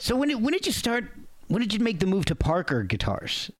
[0.00, 1.04] so when did, when did you start?
[1.46, 3.52] When did you make the move to Parker guitars?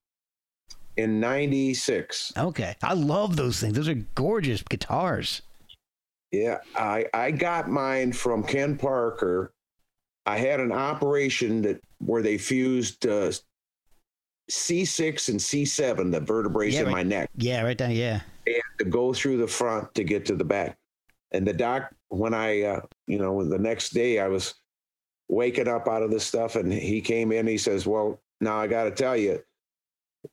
[0.99, 3.75] In 96 Okay, I love those things.
[3.75, 5.43] Those are gorgeous guitars.
[6.33, 9.53] yeah i i got mine from ken parker
[10.27, 13.33] i had an operation that where they fused uh,
[14.51, 16.93] c6 and c7 the vertebrae Yeah, in right.
[16.93, 17.93] my neck Yeah, right down.
[17.93, 18.21] Yeah.
[18.47, 20.77] they had to go through the front to get to the back
[21.33, 24.55] and the doc when i uh, you know the next day i was
[25.29, 28.67] waking up out of this stuff and he came in he says well now i
[28.67, 29.39] got to tell you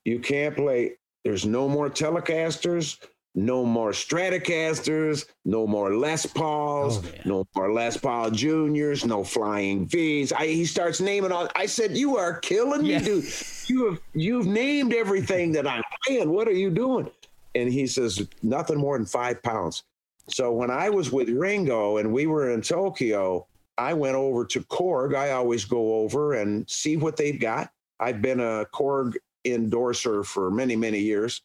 [0.03, 0.93] you can't play.
[1.23, 2.97] There's no more telecasters
[3.37, 9.87] no more stratocasters no more les pauls Oh, no more les paul juniors no flying
[9.87, 10.31] v's.
[10.31, 12.99] I, he starts naming all i said you are killing Yeah.
[12.99, 13.25] me dude.
[13.67, 16.29] You have you've named everything that i'm playing.
[16.29, 17.09] What are you doing?
[17.55, 19.83] And he says nothing more than five pounds.
[20.29, 23.45] So when i was with ringo and we were in tokyo
[23.77, 25.13] i went over to korg.
[25.13, 27.69] I always go over and see what they've got.
[27.99, 29.15] I've been a korg
[29.45, 31.41] endorser for many many years.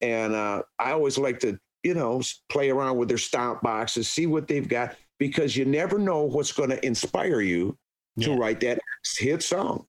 [0.00, 4.26] And uh, i always like to you know play around with their stomp boxes see
[4.26, 7.76] what they've got because you never know what's going to inspire you
[8.20, 8.78] to write that
[9.18, 9.86] hit song.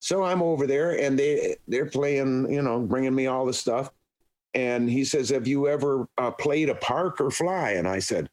[0.00, 3.90] So i'm over there and they they're playing you know bringing me all the stuff.
[4.54, 7.70] And he says have you ever uh, played a parker fly?
[7.72, 8.28] And i said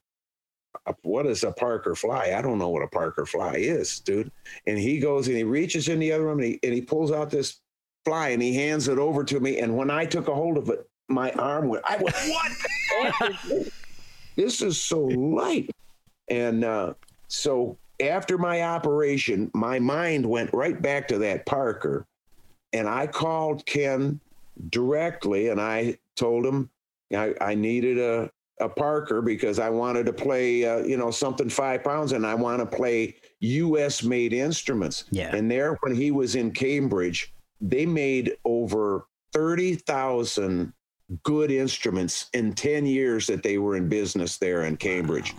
[0.85, 2.33] "Uh, what is a parker fly?
[2.35, 4.31] I don't know what a parker fly is dude.
[4.67, 7.11] And he goes and he reaches in the other room and he, and he pulls
[7.11, 7.61] out this
[8.09, 10.67] fly and he hands it over to me and when i took a hold of
[10.69, 13.71] it my arm went i went what the heck is this?
[14.35, 15.69] this is so light
[16.27, 16.91] and uh,
[17.27, 22.07] so after my operation my mind went right back to that parker
[22.73, 24.19] and i called ken
[24.71, 26.67] directly and i told him
[27.15, 28.27] i, I needed a,
[28.59, 32.33] a parker because i wanted to play uh, you know something five pounds and i
[32.33, 35.35] want to play us made instruments Yeah.
[35.35, 37.31] and there when he was in cambridge
[37.61, 40.73] they made over 30000
[41.23, 45.33] good instruments in 10 years that they were in business there in cambridge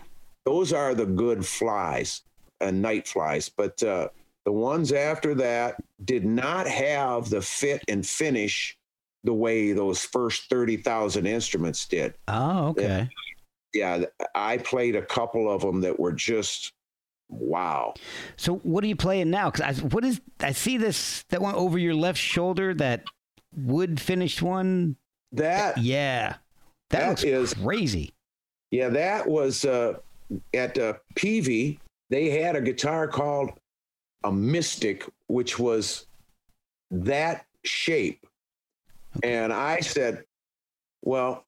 [0.45, 2.23] those are the good flies
[2.61, 4.09] and night flies but uh,
[4.45, 8.77] the ones after that did not have the fit and finish
[9.25, 12.15] the way those first 30,000 instruments did.
[12.29, 13.09] Oh, okay.
[13.75, 14.05] Yeah,
[14.35, 16.73] I played a couple of them that were just
[17.31, 17.95] wow.
[18.37, 19.51] So what are you playing now?
[19.51, 23.05] Because I, what is I see this that one over your left shoulder that
[23.57, 24.97] wood finished one.
[25.33, 26.37] That Yeah,
[26.91, 28.13] that, That looks is- crazy.
[28.71, 29.95] yeah, that was uh,
[30.55, 31.79] at uh, Peavey.
[32.09, 33.51] They had a guitar called
[34.25, 36.07] a Mystic, which was
[36.91, 38.27] that shape.
[39.23, 40.25] And I said,
[41.03, 41.45] well,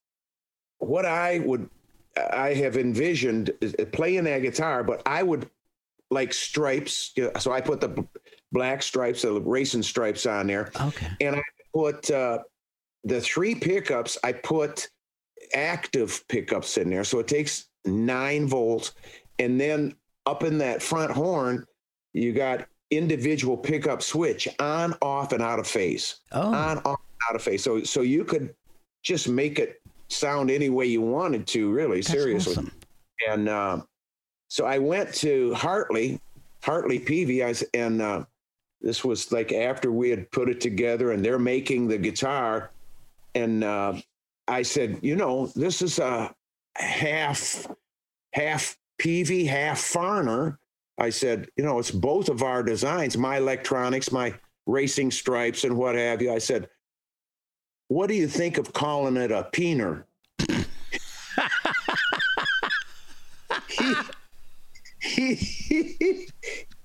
[0.79, 1.69] what I would,
[2.33, 5.49] I have envisioned uh, playing that guitar, but I would
[6.13, 7.13] like stripes.
[7.39, 8.07] So I put the
[8.53, 10.71] black stripes, the racing stripes on there.
[10.81, 11.09] Okay.
[11.21, 11.43] And I
[11.75, 12.39] put uh,
[13.05, 14.89] the three pickups, I put
[15.55, 17.05] active pickups in there.
[17.05, 18.93] So it takes nine volts.
[19.39, 19.95] And then
[20.27, 21.65] up in that front horn,
[22.13, 26.21] you got individual pickup switch on, off, and out of phase.
[26.33, 27.01] Oh, On, off,
[27.31, 27.65] out of phase.
[27.65, 28.55] So so you could
[29.03, 32.53] just make it sound any way you wanted to, really, that's seriously.
[32.53, 32.73] awesome.
[33.29, 33.83] And uh,
[34.53, 36.21] so I went to Hartley,
[36.63, 38.27] Hartley Peavey, I and uh,
[38.83, 42.71] This was like after we had put it together and they're making the guitar.
[43.35, 43.95] And uh,
[44.47, 46.35] I said, you know, this is a
[46.77, 47.67] half,
[48.35, 50.59] half Peavey, half Farner.
[50.99, 54.35] I said, you know, it's both of our designs, my electronics, my
[54.67, 56.31] racing stripes, and what have you.
[56.31, 56.69] I said,
[57.89, 60.05] what do you think of calling it a peener?
[65.31, 66.29] He, he,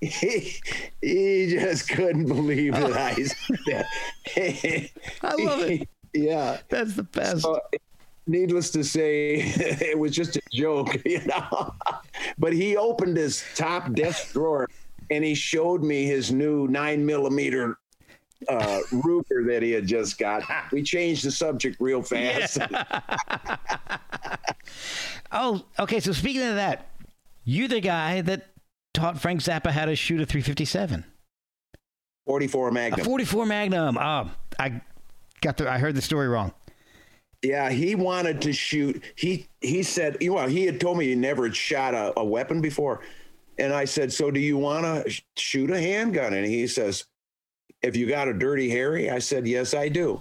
[0.00, 0.60] he,
[1.00, 4.90] he just couldn't believe that I said that.
[5.22, 5.88] I love it.
[6.14, 6.56] Yeah.
[6.70, 7.42] That's the best.
[7.42, 7.60] So,
[8.26, 11.74] needless to say, it was just a joke, you know.
[12.38, 14.68] but he opened his top desk drawer
[15.10, 17.78] and he showed me his new nine millimeter
[18.48, 20.42] uh, Ruger that he had just got.
[20.72, 22.58] We changed the subject real fast.
[25.30, 26.00] oh, okay.
[26.00, 26.88] So speaking of that,
[27.48, 28.46] you the guy that
[28.92, 31.04] taught Frank Zappa how to shoot a 357,
[32.26, 33.04] 44 a Magnum.
[33.06, 33.98] 44 Magnum.
[33.98, 34.82] Oh, I
[35.40, 35.70] got the.
[35.70, 36.52] I heard the story wrong.
[37.42, 39.02] Yeah, he wanted to shoot.
[39.16, 42.24] He he said, you know, he had told me he never had shot a, a
[42.24, 43.00] weapon before,
[43.58, 46.34] and I said, so do you want to sh- shoot a handgun?
[46.34, 47.04] And he says,
[47.80, 49.08] "If you got a dirty Harry?
[49.08, 50.20] I said, yes, I do.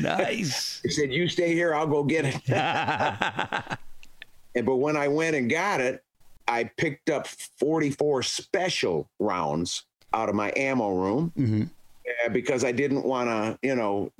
[0.00, 0.80] Nice.
[0.82, 3.78] He said, you stay here, I'll go get it.
[4.54, 6.03] And but when I went and got it,
[6.46, 11.70] I picked up 44 special rounds out of my ammo room Mhm.
[12.24, 14.10] uh, because I didn't want to, you know,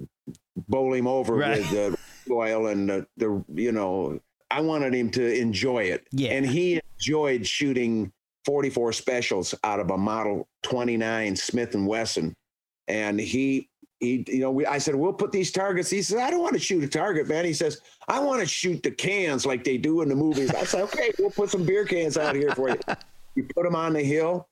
[0.68, 1.58] bowl him over Right.
[1.58, 1.98] with the
[2.32, 4.20] oil and the, the, you know,
[4.50, 6.06] I wanted him to enjoy it.
[6.12, 6.30] Yeah.
[6.32, 8.12] And he enjoyed shooting
[8.44, 12.34] 44 specials out of a Model 29 Smith and Wesson.
[12.88, 13.68] And he,
[14.04, 15.90] he, you know, we, I said, we'll put these targets.
[15.90, 17.44] He says, I don't want to shoot a target, man.
[17.44, 20.50] He says, I want to shoot the cans like they do in the movies.
[20.50, 22.78] I said, okay, we'll put some beer cans out here for you.
[23.34, 24.48] You put them on the hill,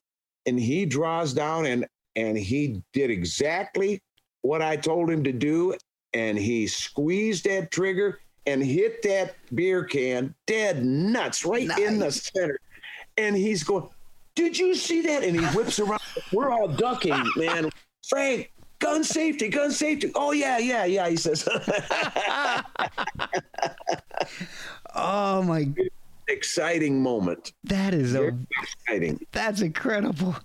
[0.47, 1.87] and he draws down, and
[2.17, 4.03] and he did exactly
[4.43, 5.75] what I told him to do,
[6.13, 12.11] and he squeezed that trigger and hit that beer can dead nuts right in the
[12.11, 12.59] center.
[13.17, 13.89] And he's going,
[14.35, 15.23] Did you see that?
[15.23, 16.01] And he whips around.
[16.33, 17.71] We're all ducking, man.
[18.09, 18.53] Frank,
[18.83, 20.11] gun safety, gun safety.
[20.15, 21.09] Oh, yeah, yeah, yeah.
[21.09, 21.49] He says,
[24.95, 25.69] oh my,
[26.29, 27.53] exciting moment.
[27.65, 29.25] that is a exciting.
[29.33, 30.37] That's incredible.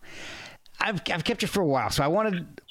[0.79, 2.61] I've I've kept you for a while, so I wanted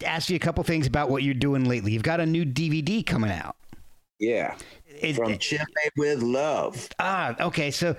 [0.00, 1.92] to ask you a couple things about what you're doing lately.
[1.92, 3.56] You've got a new DVD coming out.
[4.20, 4.56] Yeah.
[5.00, 5.62] It- From Chile
[5.96, 6.88] with Love.
[6.98, 7.70] ah, okay.
[7.70, 7.96] So,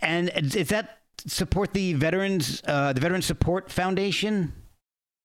[0.00, 4.52] and is that support the veterans, uh, the Veteran Support Foundation?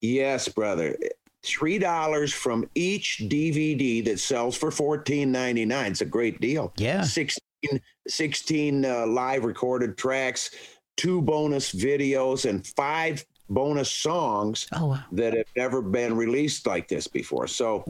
[0.02, 0.98] Yes, brother.
[1.44, 5.92] Three dollars from each DVD that sells for fourteen ninety nine.
[5.92, 6.74] It's a great deal.
[6.78, 7.04] Yeah.
[7.04, 10.52] 16, 16 uh, live recorded tracks,
[10.98, 15.04] two bonus videos, and five bonus songs Oh wow.
[15.14, 17.48] that have never been released like this before.
[17.48, 17.86] So,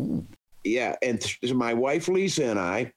[0.63, 2.91] yeah, and th- my wife Lisa and I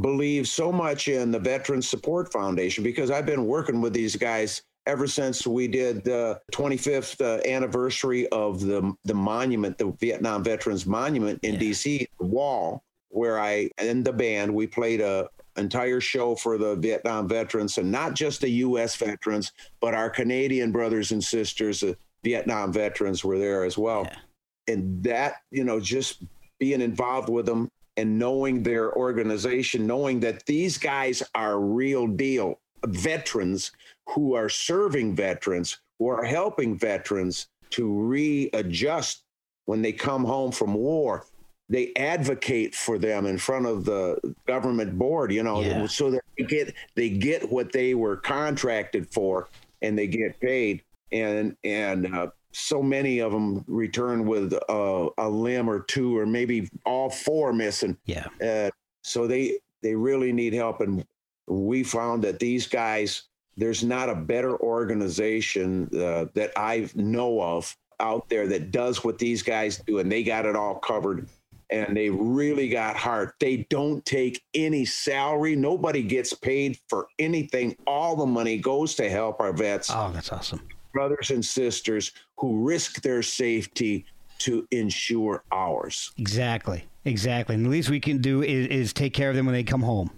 [0.00, 4.62] believe so much in the Veterans Support Foundation because I've been working with these guys
[4.86, 10.86] ever since we did the 25th uh, anniversary of the the monument, the Vietnam Veterans
[10.86, 11.60] Monument in Yeah.
[11.60, 12.08] D.C.
[12.18, 17.26] the wall, where I and the band we played a entire show for the Vietnam
[17.26, 18.94] veterans and not just the U.S.
[18.96, 24.02] veterans, but our Canadian brothers and sisters, the Vietnam veterans were there as well.
[24.04, 24.74] Yeah.
[24.74, 26.22] And that, you know, just
[26.58, 32.60] being involved with them and knowing their organization, knowing that these guys are real deal
[32.84, 33.72] veterans
[34.08, 39.22] who are serving veterans, who are helping veterans to readjust
[39.64, 41.24] when they come home from war.
[41.68, 45.86] They advocate for them in front of the government board, you know, Yeah.
[45.86, 49.48] so that they get they get what they were contracted for
[49.82, 50.82] and they get paid.
[51.10, 56.24] And and uh, so many of them return with uh, a limb or two, or
[56.24, 57.96] maybe all four missing.
[58.06, 58.26] Yeah.
[58.40, 58.70] Uh,
[59.02, 61.04] so they they really need help, and
[61.48, 63.24] we found that these guys,
[63.56, 69.18] there's not a better organization uh, that I know of out there that does what
[69.18, 71.28] these guys do, and they got it all covered.
[71.70, 73.34] And they really got heart.
[73.40, 75.56] They don't take any salary.
[75.56, 77.76] Nobody gets paid for anything.
[77.88, 80.60] All the money goes to help our vets Oh, that's awesome.
[80.92, 84.04] brothers and sisters who risk their safety
[84.38, 86.12] to ensure ours.
[86.18, 86.84] Exactly.
[87.04, 87.56] Exactly.
[87.56, 89.82] And the least we can do is, is take care of them when they come
[89.82, 90.10] home.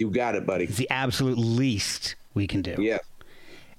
[0.00, 0.64] You got it, buddy.
[0.64, 2.76] It's the absolute least we can do.
[2.78, 2.98] Yeah.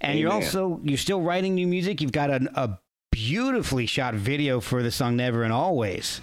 [0.02, 2.02] And you're also you're still writing new music.
[2.02, 2.78] You've got an, a
[3.12, 6.22] beautifully shot video for the song "Never and Always."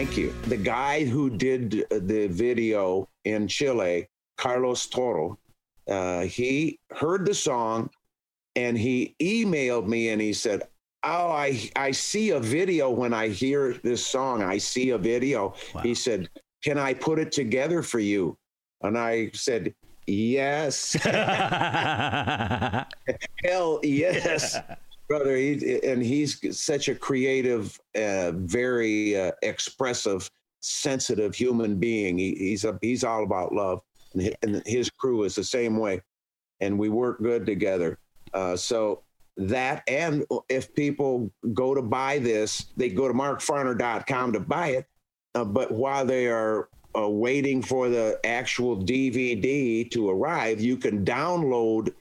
[0.00, 0.32] Thank you.
[0.46, 4.08] The guy who did the video in Chile,
[4.38, 5.38] Carlos Toro,
[5.90, 7.90] uh, he heard the song
[8.56, 10.62] and he emailed me and he said,
[11.04, 14.42] Oh, I, I see a video when I hear this song.
[14.42, 15.52] I see a video.
[15.74, 15.82] Wow.
[15.82, 16.30] He said,
[16.64, 18.38] Can I put it together for you?
[18.80, 19.74] And I said,
[20.06, 20.92] Yes.
[23.44, 24.56] Hell yes,
[25.10, 25.36] brother.
[25.36, 30.30] He, and he's such a creative, uh, very uh, expressive,
[30.60, 32.16] sensitive human being.
[32.16, 33.80] He, he's a, he's all about love,
[34.12, 36.00] and his, and his crew is the same way,
[36.60, 37.98] and we work good together.
[38.32, 39.02] Uh, so
[39.36, 44.86] that, and if people go to buy this, they go to markfarner.com to buy it.
[45.34, 51.04] Uh, but while they are uh, waiting for the actual DVD to arrive, you can
[51.04, 51.92] download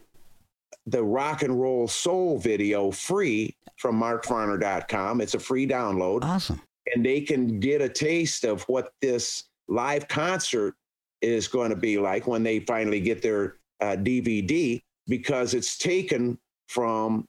[0.92, 5.22] the rock and roll soul video free from markfarner.com.
[5.22, 6.62] It's a free download, awesome.
[6.94, 10.76] and they can get a taste of what this live concert
[11.22, 16.38] is going to be like when they finally get their uh, DVD because it's taken
[16.68, 17.26] from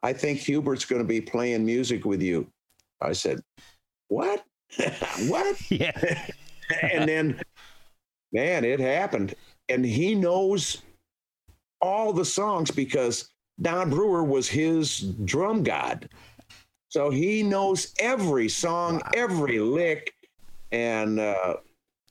[0.03, 2.49] I think Hubert's going to be playing music with you.
[3.01, 3.41] I said,
[4.09, 4.45] What?
[5.29, 5.57] what?
[5.71, 6.27] Yeah.
[6.83, 7.41] and then,
[8.33, 9.35] man, it happened.
[9.69, 10.83] And he knows
[11.85, 13.29] all the songs because
[13.61, 16.09] Don Brewer was his drum god.
[16.89, 20.15] So he knows every song, every lick.
[20.73, 21.57] And uh,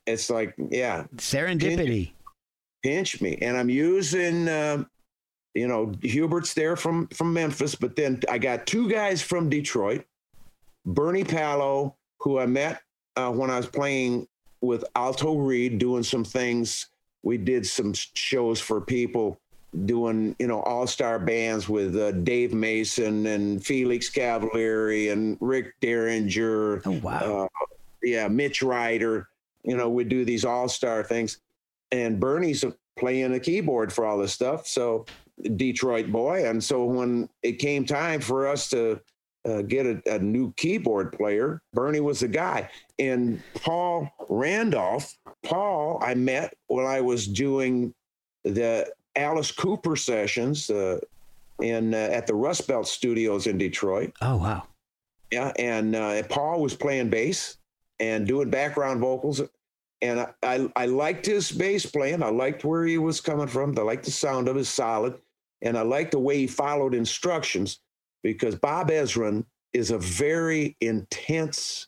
[0.05, 2.11] it's like, yeah, Serendipity.
[2.83, 3.37] pinch me.
[3.41, 4.83] And I'm using, uh,
[5.55, 10.05] you know, Hubert's there from from Memphis, but then I got two guys from Detroit,
[10.85, 12.81] Bernie Palo, who I met
[13.15, 14.27] uh, when I was playing
[14.61, 16.87] with Alto Reed, doing some things.
[17.23, 19.39] We did some shows for people
[19.85, 25.73] doing, you know, all star bands with uh, Dave Mason and Felix Cavaliere and Rick
[25.81, 26.81] Derringer.
[26.85, 27.49] Oh wow.
[27.61, 27.65] Uh,
[28.01, 29.27] yeah, Mitch Ryder.
[29.63, 31.39] You know, we do these all star things.
[31.91, 32.65] And Bernie's
[32.97, 34.67] playing the keyboard for all this stuff.
[34.67, 35.05] So,
[35.55, 36.47] Detroit boy.
[36.47, 38.99] And so, when it came time for us to
[39.45, 42.69] uh, get a, a new keyboard player, Bernie was the guy.
[42.99, 47.93] And Paul Randolph, Paul, I met when I was doing
[48.43, 50.99] the Alice Cooper sessions uh,
[51.61, 54.13] in uh, at the Rust Belt Studios in Detroit.
[54.21, 54.63] oh wow.
[55.31, 57.57] Yeah, and uh, Paul was playing bass
[57.99, 59.41] and doing background vocals,
[60.01, 62.21] and I, I I liked his bass playing.
[62.21, 63.77] I liked where he was coming from.
[63.77, 65.17] I liked the sound of his solid,
[65.61, 67.79] and I liked the way he followed instructions
[68.21, 71.87] because Bob Ezrin is a very intense.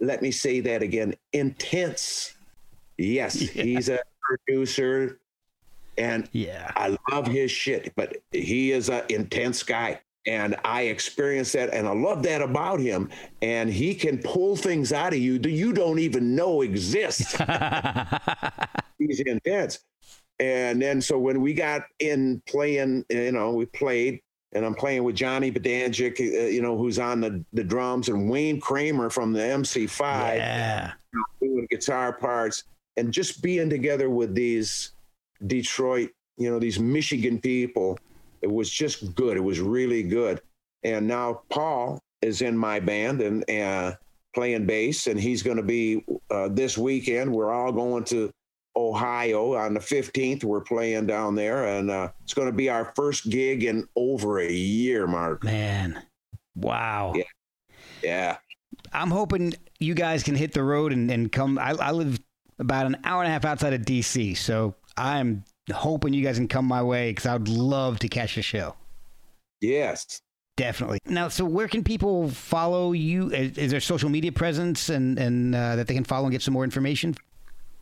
[0.00, 2.34] Let me say that again: intense.
[2.96, 5.18] Yes, he's a producer,
[5.98, 6.70] and Yeah.
[6.76, 7.92] I love his shit.
[7.96, 10.00] But he is an intense guy.
[10.24, 13.10] And I experienced that, and I love that about him.
[13.42, 17.36] And he can pull things out of you that you don't even know exist.
[18.98, 19.80] He's intense.
[20.38, 24.20] And then, so when we got in playing, you know, we played,
[24.52, 28.28] and I'm playing with Johnny Badanjek, uh, you know, who's on the, the drums, and
[28.30, 30.92] Wayne Kramer from the MC5 Yeah.
[31.40, 32.64] doing guitar parts,
[32.96, 34.92] and just being together with these
[35.46, 37.98] Detroit, you know, these Michigan people.
[38.40, 39.36] It was just good.
[39.36, 40.40] It was really good.
[40.82, 43.94] And now Paul is in my band and uh,
[44.34, 47.32] playing bass, and he's going to be uh, this weekend.
[47.32, 48.30] We're all going to
[48.76, 50.44] Ohio on the 15th.
[50.44, 54.40] We're playing down there, and uh, it's going to be our first gig in over
[54.40, 55.44] a year, Mark.
[55.44, 56.02] Man.
[56.54, 57.12] Wow.
[57.14, 57.24] Yeah.
[58.02, 58.36] Yeah.
[58.92, 61.58] I'm hoping you guys can hit the road and, and come.
[61.58, 62.20] I, I live
[62.58, 66.48] about an hour and a half outside of DC, so I'm hoping you guys can
[66.48, 68.74] come my way because I would love to catch the show.
[69.60, 70.20] Yes.
[70.56, 70.98] Definitely.
[71.06, 73.30] Now, so where can people follow you?
[73.30, 76.42] Is, is there social media presence and and uh, that they can follow and get
[76.42, 77.14] some more information?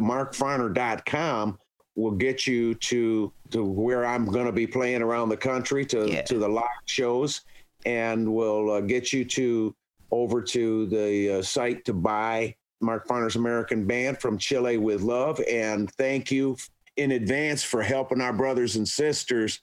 [0.01, 1.59] markfarner.com
[1.97, 6.09] will get you to to where I'm going to be playing around the country to
[6.09, 6.23] Yeah.
[6.23, 7.43] to the live shows
[7.87, 9.74] and will uh, get you to
[10.11, 15.41] over to the uh, site to buy Mark Farner's American Band from Chile with Love
[15.51, 16.57] and thank you
[17.01, 19.60] in advance for helping our brothers and sisters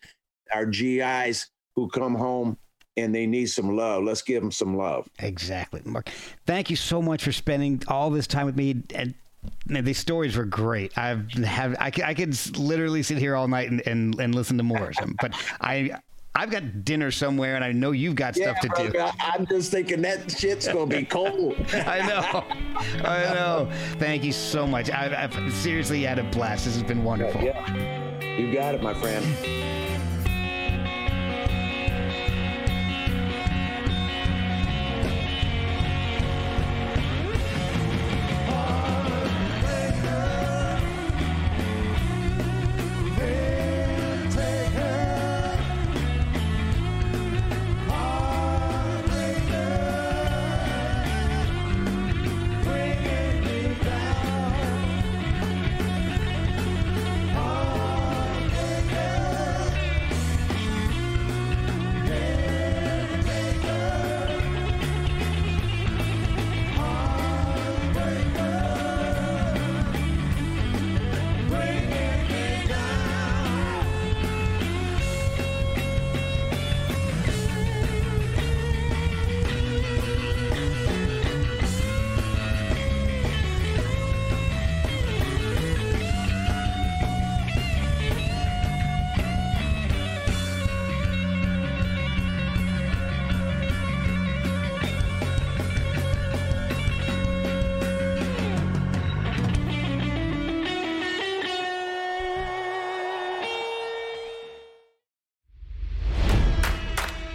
[0.54, 2.58] our GIs who come home
[2.96, 4.04] and they need some love.
[4.04, 5.08] Let's give them some love.
[5.20, 6.10] Exactly, Mark.
[6.46, 8.82] Thank you so much for spending all this time with me.
[8.96, 9.14] And
[9.68, 10.98] man, these stories were great.
[10.98, 14.64] I've have I, I could literally sit here all night and, and, and listen to
[14.64, 14.90] more.
[14.90, 15.16] of them.
[15.22, 16.00] but I
[16.38, 19.00] I've got dinner somewhere, and I know you've got stuff to do.
[19.00, 21.56] I- I'm just thinking that shit's gonna be cold.
[21.74, 22.44] I know,
[23.04, 23.68] I know.
[23.98, 24.92] Thank you so much.
[24.92, 26.66] I've, I've seriously had a blast.
[26.66, 27.42] This has been wonderful.
[27.42, 29.26] Yeah, you got it, my friend.